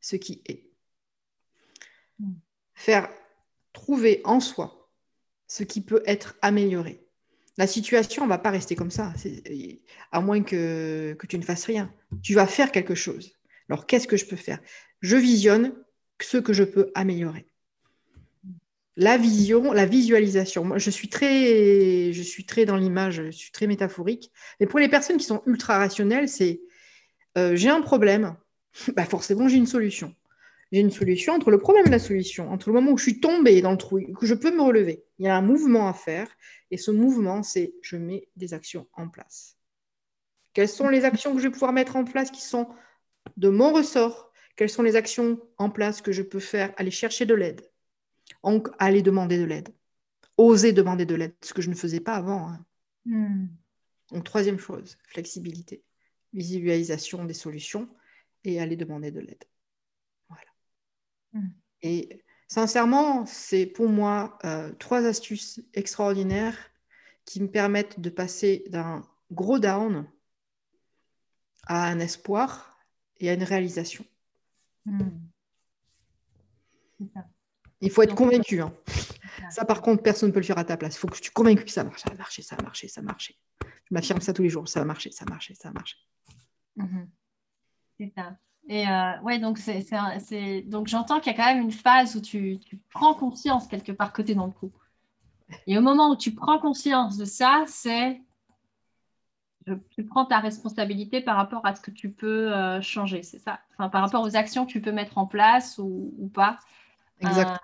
[0.00, 0.70] ce qui est.
[2.74, 3.08] Faire
[3.72, 4.90] trouver en soi
[5.46, 7.06] ce qui peut être amélioré.
[7.56, 9.14] La situation ne va pas rester comme ça,
[10.12, 11.92] à moins que, que tu ne fasses rien.
[12.22, 13.32] Tu vas faire quelque chose.
[13.68, 14.58] Alors, qu'est-ce que je peux faire?
[15.00, 15.74] Je visionne
[16.20, 17.46] ce que je peux améliorer.
[18.96, 20.64] La vision, la visualisation.
[20.64, 24.32] Moi, je suis très, je suis très dans l'image, je suis très métaphorique.
[24.58, 26.62] Mais pour les personnes qui sont ultra rationnelles, c'est
[27.36, 28.36] euh, j'ai un problème,
[28.96, 30.14] bah forcément j'ai une solution.
[30.72, 33.20] J'ai une solution entre le problème et la solution, entre le moment où je suis
[33.20, 35.04] tombée dans le trou, que je peux me relever.
[35.18, 36.28] Il y a un mouvement à faire,
[36.70, 39.56] et ce mouvement, c'est je mets des actions en place.
[40.54, 42.68] Quelles sont les actions que je vais pouvoir mettre en place qui sont
[43.36, 47.26] de mon ressort, quelles sont les actions en place que je peux faire, aller chercher
[47.26, 47.70] de l'aide,
[48.42, 49.68] donc aller demander de l'aide,
[50.36, 52.48] oser demander de l'aide, ce que je ne faisais pas avant.
[52.48, 52.64] Hein.
[53.04, 53.46] Hmm.
[54.12, 55.84] Donc troisième chose, flexibilité,
[56.32, 57.88] visualisation des solutions
[58.44, 59.44] et aller demander de l'aide.
[60.28, 60.50] Voilà.
[61.32, 61.50] Hmm.
[61.82, 66.56] Et sincèrement, c'est pour moi euh, trois astuces extraordinaires
[67.24, 69.02] qui me permettent de passer d'un
[69.32, 70.08] gros down
[71.66, 72.75] à un espoir
[73.20, 74.04] et à une réalisation.
[74.84, 75.10] Hmm.
[77.80, 78.60] Il faut être convaincu.
[78.60, 78.72] Hein.
[79.50, 80.96] Ça, par contre, personne ne peut le faire à ta place.
[80.96, 82.02] Il faut que tu convainques que ça marche.
[82.02, 83.36] Ça va marcher, ça va marcher, ça va marcher.
[83.62, 84.68] Je m'affirme ça tous les jours.
[84.68, 85.96] Ça va marcher, ça va marcher, ça va marcher.
[86.76, 87.08] Mhm.
[87.98, 88.36] C'est ça.
[88.68, 92.20] Et euh, ouais, donc, c'est, donc j'entends qu'il y a quand même une phase où
[92.20, 92.58] tu,
[92.90, 94.72] prends conscience quelque part que tu es dans le coup.
[95.68, 98.20] Et au moment où tu prends conscience de ça, c'est
[99.90, 103.60] tu prends ta responsabilité par rapport à ce que tu peux euh, changer, c'est ça?
[103.72, 106.58] Enfin, Par rapport aux actions que tu peux mettre en place ou, pas.
[107.20, 107.50] Exact.
[107.50, 107.56] Euh,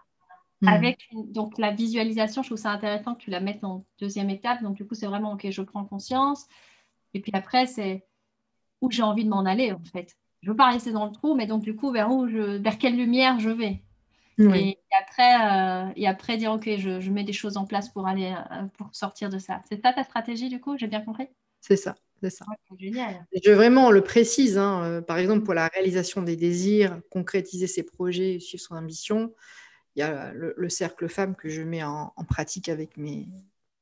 [0.62, 0.68] Hmm.
[0.68, 4.62] Avec donc la visualisation, je trouve ça intéressant que tu la mettes en deuxième étape.
[4.62, 6.46] Donc du coup, c'est vraiment ok, je prends conscience.
[7.14, 8.06] Et puis après, c'est
[8.80, 10.16] où j'ai envie de m'en aller en fait.
[10.40, 12.78] Je veux pas rester dans le trou, mais donc du coup, vers où je, vers
[12.78, 13.82] quelle lumière je vais.
[14.38, 18.34] Et, après, euh, et après dire ok, je, mets des choses en place pour aller
[18.76, 19.62] pour sortir de ça.
[19.68, 20.76] C'est ça ta stratégie du coup?
[20.76, 21.28] J'ai bien compris?
[21.62, 21.94] C'est ça.
[22.22, 22.44] C'est ça.
[22.78, 23.26] génial.
[23.42, 27.82] Je vraiment le précise, hein, euh, par exemple pour la réalisation des désirs, concrétiser ses
[27.82, 29.34] projets, suivre son ambition,
[29.96, 33.28] il y a le, cercle femmes que je mets en, pratique avec mes,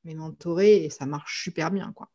[0.05, 1.93] mes mentorés et ça marche super bien.
[1.95, 2.09] quoi.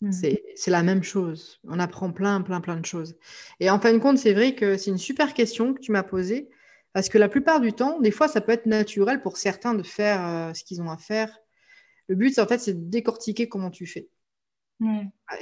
[0.00, 0.12] Mmh.
[0.12, 1.60] C'est la même chose.
[1.64, 3.16] On apprend plein, plein, plein de choses.
[3.60, 6.02] Et en fin de compte, c'est vrai que c'est une super question que tu m'as
[6.02, 6.48] posée
[6.92, 9.82] parce que la plupart du temps, des fois, ça peut être naturel pour certains de
[9.82, 11.38] faire euh, ce qu'ils ont à faire.
[12.08, 14.08] Le but, en fait, c'est de décortiquer comment tu fais.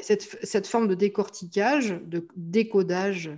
[0.02, 3.30] Cette, cette, forme de décortiquage, de décodage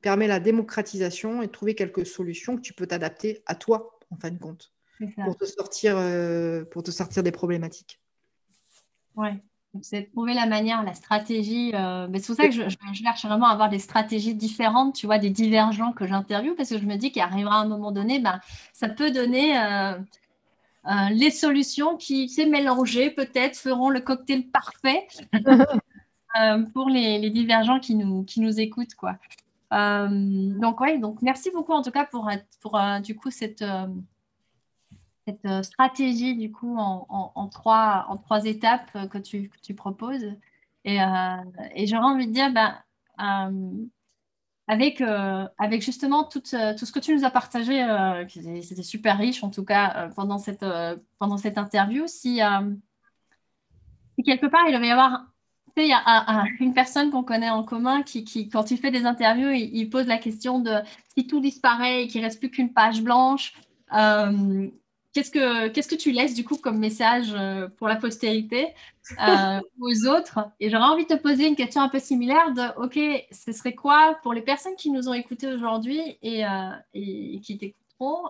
[0.00, 4.16] permet la démocratisation et de trouver quelques solutions que tu peux t'adapter à toi, en
[4.16, 4.72] fin de compte,
[5.24, 8.00] pour te, sortir, euh, pour te sortir des problématiques.
[9.16, 9.40] Ouais.
[9.82, 11.72] C'est de trouver la manière, la stratégie.
[11.74, 15.18] Euh, c'est pour ça que je, cherche vraiment à avoir des stratégies différentes, tu vois,
[15.18, 18.40] des divergents que j'interviewe, parce que je me dis qu'il arrivera un moment donné, ben,
[18.72, 19.96] ça peut donner euh,
[20.84, 25.06] les solutions qui, c'est mélangées, peut-être, feront le cocktail parfait
[26.72, 29.16] pour les, les, divergents qui nous, qui nous écoutent, quoi.
[29.72, 30.08] Euh,
[30.58, 32.28] donc, ouais, donc merci beaucoup en tout cas pour,
[32.60, 33.86] pour euh, du coup cette, euh,
[35.26, 40.26] cette stratégie du coup en, en, trois, en trois étapes que tu, que tu proposes.
[40.84, 40.96] Et,
[41.74, 42.74] et j'aurais envie de dire, ben,
[44.70, 45.02] avec,
[45.58, 47.84] avec justement tout, tout, ce que tu nous as partagé,
[48.62, 50.62] c'était super riche en tout cas pendant, cette,
[51.58, 52.40] interview, si,
[54.24, 55.24] quelque part il devait y avoir
[55.76, 59.50] il y a une personne qu'on connaît en commun qui, quand il fait des interviews,
[59.50, 60.72] il, pose la question de
[61.16, 63.54] si tout disparaît et qu'il ne reste plus qu'une page blanche,
[63.94, 64.68] euh,
[65.12, 68.68] qu'est-ce, que, qu'est-ce que tu laisses du coup comme message euh, pour la postérité
[69.26, 70.40] euh, aux autres?
[70.60, 72.98] Et j'aurais envie de te poser une question un peu similaire de, OK,
[73.30, 76.42] ce serait quoi pour les personnes qui nous ont écoutés aujourd'hui et,
[76.94, 78.28] et, qui t'écouteront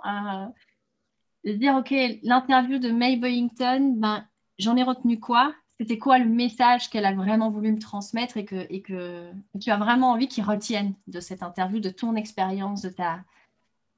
[1.45, 4.27] de dire, OK, l'interview de May Boyington, ben,
[4.59, 5.55] j'en ai retenu quoi?
[5.79, 9.71] C'était quoi le message qu'elle a vraiment voulu me transmettre et que, et que tu
[9.71, 13.21] as vraiment envie qu'ils retiennent de cette interview, de ton expérience, de, ta,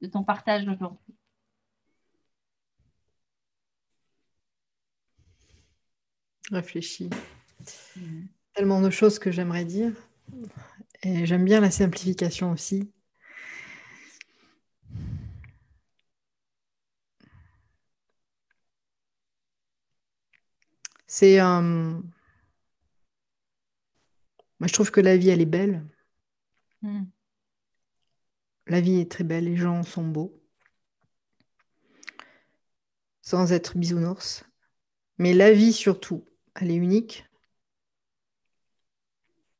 [0.00, 1.00] de ton partage d'aujourd'hui?
[6.52, 7.10] Réfléchis.
[7.96, 8.26] Mm.
[8.54, 9.92] Tellement de choses que j'aimerais dire.
[11.02, 12.92] Et j'aime bien la simplification aussi.
[21.06, 21.40] C'est.
[21.40, 22.00] Euh,
[24.60, 25.84] moi, je trouve que la vie, elle est belle.
[26.82, 27.04] Hmm.
[28.66, 30.40] La vie est très belle, les gens sont beaux.
[33.20, 34.44] Sans être bisounours.
[35.18, 36.24] Mais la vie, surtout,
[36.54, 37.24] elle est unique.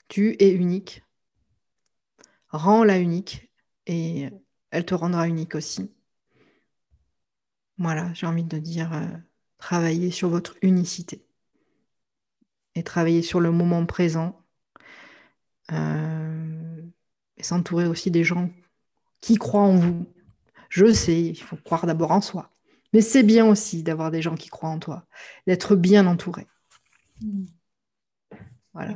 [0.09, 1.03] Tu es unique.
[2.49, 3.51] Rends-la unique
[3.87, 4.29] et
[4.71, 5.91] elle te rendra unique aussi.
[7.79, 9.07] Voilà, j'ai envie de dire, euh,
[9.59, 11.25] travailler sur votre unicité
[12.75, 14.39] et travailler sur le moment présent.
[15.71, 16.83] Euh,
[17.37, 18.51] et s'entourer aussi des gens
[19.21, 20.07] qui croient en vous.
[20.69, 22.51] Je sais, il faut croire d'abord en soi.
[22.93, 25.07] Mais c'est bien aussi d'avoir des gens qui croient en toi,
[25.47, 26.47] d'être bien entouré.
[28.73, 28.95] Voilà.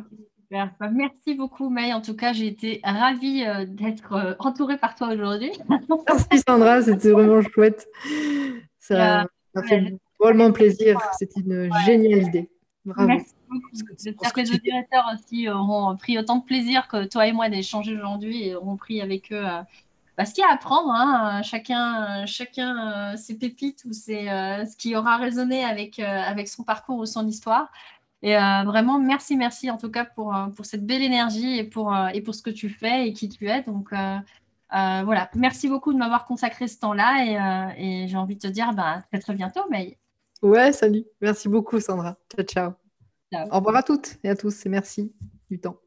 [0.50, 1.92] Bah, merci beaucoup, May.
[1.92, 5.50] En tout cas, j'ai été ravie euh, d'être euh, entourée par toi aujourd'hui.
[6.08, 6.82] Merci, Sandra.
[6.82, 7.88] C'était vraiment chouette.
[8.78, 11.00] Ça m'a fait vraiment plaisir.
[11.18, 12.48] C'était une géniale idée.
[12.84, 13.08] Bravo.
[13.08, 13.34] Merci
[14.02, 17.94] J'espère que les auditeurs aussi auront pris autant de plaisir que toi et moi d'échanger
[17.96, 19.62] aujourd'hui et auront pris avec eux euh,
[20.16, 20.90] bah, ce qu'il y a à apprendre.
[20.90, 21.42] Hein.
[21.42, 26.64] Chacun, chacun euh, ses pépites ou c'est euh, ce qui aura résonné avec, avec son
[26.64, 27.70] parcours ou son histoire.
[28.22, 32.20] Et vraiment, merci, merci en tout cas pour, pour cette belle énergie et pour, et
[32.22, 33.62] pour ce que tu fais et qui tu es.
[33.62, 33.90] Donc,
[34.70, 38.72] voilà, merci beaucoup de m'avoir consacré ce temps-là et, et j'ai envie de te dire
[38.72, 39.98] bah, à très, très bientôt, mais
[40.42, 41.04] Ouais, salut.
[41.20, 42.16] Merci beaucoup, Sandra.
[42.34, 42.72] Ciao, ciao.
[43.32, 43.48] ciao.
[43.50, 45.12] Au revoir à toutes et à tous et merci
[45.50, 45.85] du temps.